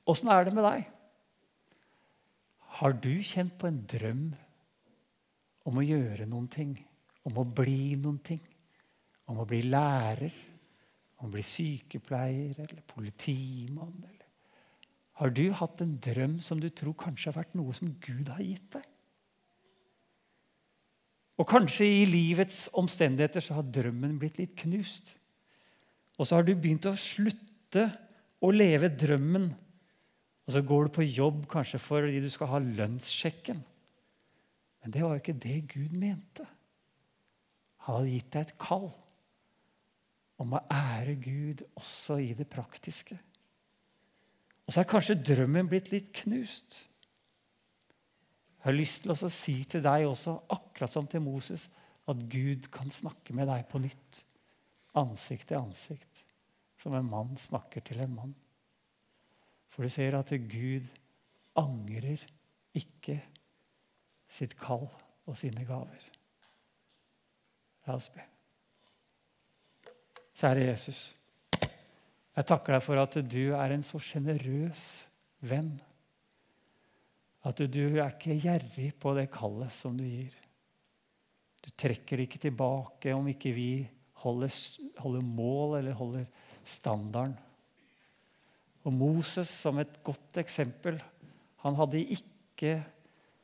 åssen 0.06 0.30
er 0.30 0.46
det 0.46 0.54
med 0.54 0.64
deg? 0.64 0.84
Har 2.76 2.92
du 3.00 3.14
kjent 3.24 3.54
på 3.56 3.70
en 3.70 3.78
drøm 3.88 4.26
om 5.66 5.78
å 5.80 5.84
gjøre 5.84 6.26
noen 6.28 6.48
ting? 6.52 6.74
Om 7.26 7.40
å 7.40 7.46
bli 7.48 7.96
noen 7.96 8.18
ting? 8.24 8.42
Om 9.32 9.40
å 9.40 9.46
bli 9.48 9.62
lærer? 9.64 10.34
Om 11.16 11.30
å 11.30 11.32
bli 11.32 11.44
sykepleier 11.46 12.60
eller 12.66 12.84
politimann? 12.90 13.96
Eller? 14.04 14.26
Har 15.16 15.32
du 15.32 15.46
hatt 15.56 15.80
en 15.80 15.96
drøm 16.04 16.36
som 16.44 16.60
du 16.60 16.68
tror 16.68 16.92
kanskje 17.00 17.32
har 17.32 17.40
vært 17.40 17.56
noe 17.56 17.72
som 17.76 17.94
Gud 18.04 18.28
har 18.28 18.44
gitt 18.44 18.68
deg? 18.76 18.84
Og 21.40 21.48
kanskje 21.48 21.88
i 21.88 22.04
livets 22.08 22.66
omstendigheter 22.76 23.44
så 23.44 23.58
har 23.58 23.72
drømmen 23.72 24.18
blitt 24.20 24.38
litt 24.40 24.52
knust. 24.60 25.14
Og 26.16 26.28
så 26.28 26.38
har 26.38 26.44
du 26.44 26.52
begynt 26.52 26.88
å 26.88 26.96
slutte 26.96 27.88
å 28.44 28.52
leve 28.52 28.92
drømmen 28.92 29.50
og 30.46 30.54
så 30.54 30.62
går 30.62 30.86
du 30.86 30.94
på 30.94 31.06
jobb 31.06 31.46
kanskje 31.50 31.80
fordi 31.82 32.20
du 32.22 32.28
skal 32.30 32.52
ha 32.52 32.60
lønnssjekken. 32.62 33.58
Men 34.82 34.94
det 34.94 35.02
var 35.02 35.16
jo 35.16 35.22
ikke 35.22 35.40
det 35.42 35.56
Gud 35.72 35.96
mente. 35.98 36.46
Han 37.86 37.98
hadde 37.98 38.12
gitt 38.12 38.30
deg 38.34 38.46
et 38.46 38.58
kall 38.62 38.86
om 40.42 40.54
å 40.54 40.62
ære 40.70 41.16
Gud 41.18 41.64
også 41.74 42.20
i 42.22 42.30
det 42.38 42.46
praktiske. 42.52 43.16
Og 44.66 44.74
så 44.74 44.82
er 44.82 44.90
kanskje 44.90 45.18
drømmen 45.18 45.70
blitt 45.70 45.90
litt 45.90 46.12
knust. 46.22 46.84
Jeg 48.58 48.68
har 48.68 48.78
lyst 48.78 49.04
til 49.04 49.14
å 49.14 49.30
si 49.30 49.56
til 49.70 49.82
deg 49.82 50.06
også, 50.06 50.36
akkurat 50.50 50.90
som 50.90 51.06
til 51.10 51.22
Moses, 51.22 51.68
at 52.06 52.22
Gud 52.30 52.66
kan 52.74 52.90
snakke 52.90 53.34
med 53.34 53.50
deg 53.50 53.66
på 53.70 53.82
nytt. 53.82 54.22
Ansikt 54.98 55.50
til 55.50 55.58
ansikt. 55.60 56.24
Som 56.82 56.94
en 56.94 57.06
mann 57.10 57.34
snakker 57.38 57.82
til 57.86 58.02
en 58.02 58.14
mann. 58.14 58.34
For 59.76 59.84
du 59.84 59.92
ser 59.92 60.16
at 60.16 60.32
Gud 60.48 60.88
angrer 61.60 62.22
ikke 62.76 63.18
sitt 64.32 64.56
kall 64.56 64.86
og 65.28 65.36
sine 65.36 65.66
gaver. 65.68 66.06
La 67.84 67.98
oss 67.98 68.08
be. 68.08 68.24
Kjære 70.36 70.64
Jesus. 70.70 71.02
Jeg 71.56 72.48
takker 72.48 72.76
deg 72.76 72.84
for 72.84 73.00
at 73.00 73.20
du 73.28 73.42
er 73.56 73.72
en 73.72 73.84
så 73.84 74.00
sjenerøs 74.00 74.86
venn. 75.44 75.74
At 77.46 77.60
du 77.60 77.84
er 78.00 78.10
ikke 78.10 78.36
gjerrig 78.40 78.90
på 79.00 79.12
det 79.16 79.28
kallet 79.32 79.72
som 79.76 79.96
du 79.96 80.04
gir. 80.08 80.32
Du 81.60 81.68
trekker 81.76 82.16
det 82.16 82.30
ikke 82.30 82.42
tilbake 82.48 83.12
om 83.12 83.28
ikke 83.28 83.52
vi 83.52 83.70
holder, 84.22 84.52
holder 85.04 85.24
mål 85.36 85.78
eller 85.82 86.00
holder 86.00 86.26
standarden. 86.64 87.36
Og 88.86 88.94
Moses 88.94 89.50
som 89.50 89.80
et 89.82 89.98
godt 90.06 90.38
eksempel. 90.38 91.00
Han 91.64 91.78
hadde 91.78 92.04
ikke 92.16 92.78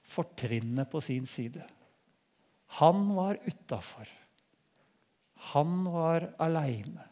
fortrinnet 0.07 0.91
på 0.91 1.01
sin 1.03 1.27
side. 1.27 1.65
Han 2.79 3.09
var 3.17 3.41
utafor. 3.47 4.09
Han 5.53 5.83
var 5.91 6.31
aleine. 6.39 7.09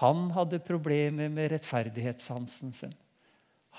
Han 0.00 0.30
hadde 0.36 0.62
problemer 0.64 1.28
med 1.32 1.50
rettferdighetssansen 1.52 2.72
sin. 2.72 2.94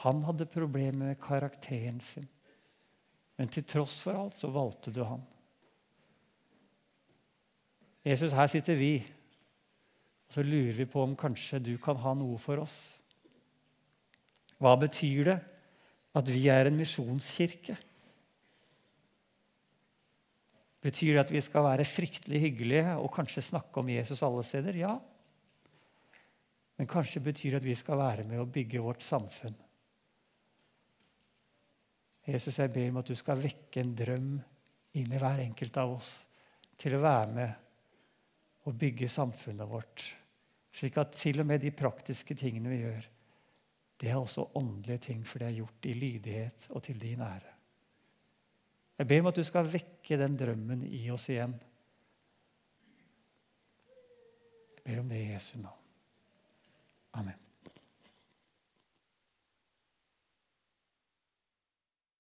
Han 0.04 0.24
hadde 0.26 0.50
problemer 0.50 1.14
med 1.14 1.22
karakteren 1.22 2.02
sin. 2.02 2.28
Men 3.38 3.50
til 3.50 3.66
tross 3.66 4.02
for 4.04 4.18
alt 4.18 4.38
så 4.38 4.50
valgte 4.54 4.94
du 4.94 5.04
han. 5.06 5.22
Jesus, 8.06 8.34
her 8.34 8.50
sitter 8.50 8.76
vi, 8.78 8.96
og 10.28 10.34
så 10.34 10.44
lurer 10.46 10.74
vi 10.78 10.88
på 10.90 11.04
om 11.04 11.14
kanskje 11.18 11.62
du 11.62 11.76
kan 11.82 12.00
ha 12.02 12.16
noe 12.18 12.38
for 12.42 12.62
oss. 12.64 12.98
Hva 14.62 14.76
betyr 14.78 15.32
det 15.32 15.40
at 16.18 16.28
vi 16.30 16.44
er 16.54 16.70
en 16.70 16.78
misjonskirke? 16.78 17.78
Betyr 20.82 21.16
det 21.16 21.24
at 21.24 21.34
vi 21.34 21.42
skal 21.42 21.66
være 21.66 21.86
fryktelig 21.86 22.42
hyggelige 22.42 22.94
og 22.98 23.12
kanskje 23.14 23.44
snakke 23.46 23.82
om 23.82 23.90
Jesus 23.90 24.22
alle 24.26 24.44
steder? 24.46 24.78
Ja. 24.78 24.96
Men 26.78 26.90
kanskje 26.90 27.22
betyr 27.26 27.56
det 27.56 27.62
at 27.62 27.70
vi 27.70 27.78
skal 27.78 28.00
være 28.02 28.26
med 28.30 28.42
å 28.42 28.50
bygge 28.50 28.82
vårt 28.82 29.06
samfunn. 29.06 29.58
Jesus, 32.26 32.58
jeg 32.58 32.70
ber 32.74 32.90
om 32.90 33.00
at 33.02 33.10
du 33.10 33.18
skal 33.18 33.42
vekke 33.42 33.82
en 33.82 33.96
drøm 33.98 34.32
inn 34.98 35.14
i 35.14 35.22
hver 35.22 35.42
enkelt 35.42 35.78
av 35.82 35.96
oss 35.96 36.12
til 36.82 36.98
å 36.98 37.02
være 37.02 37.32
med 37.34 38.68
og 38.70 38.78
bygge 38.78 39.10
samfunnet 39.10 39.70
vårt, 39.70 40.04
slik 40.74 41.00
at 41.02 41.16
til 41.18 41.42
og 41.42 41.50
med 41.50 41.64
de 41.64 41.72
praktiske 41.74 42.38
tingene 42.38 42.70
vi 42.70 42.84
gjør, 42.84 43.08
det 44.02 44.10
er 44.10 44.18
også 44.18 44.48
åndelige 44.58 44.98
ting, 44.98 45.28
for 45.28 45.40
det 45.40 45.48
er 45.48 45.60
gjort 45.60 45.86
i 45.86 45.94
lydighet 45.94 46.68
og 46.70 46.84
til 46.84 47.02
din 47.02 47.22
ære. 47.22 47.52
Jeg 48.98 49.08
ber 49.08 49.20
om 49.20 49.30
at 49.30 49.36
du 49.36 49.44
skal 49.44 49.70
vekke 49.74 50.18
den 50.18 50.38
drømmen 50.38 50.84
i 50.86 51.04
oss 51.14 51.30
igjen. 51.30 51.54
Jeg 54.76 54.84
ber 54.84 55.00
om 55.00 55.10
det 55.10 55.22
i 55.22 55.32
Jesu 55.34 55.58
navn. 55.62 55.80
Amen. 57.14 57.51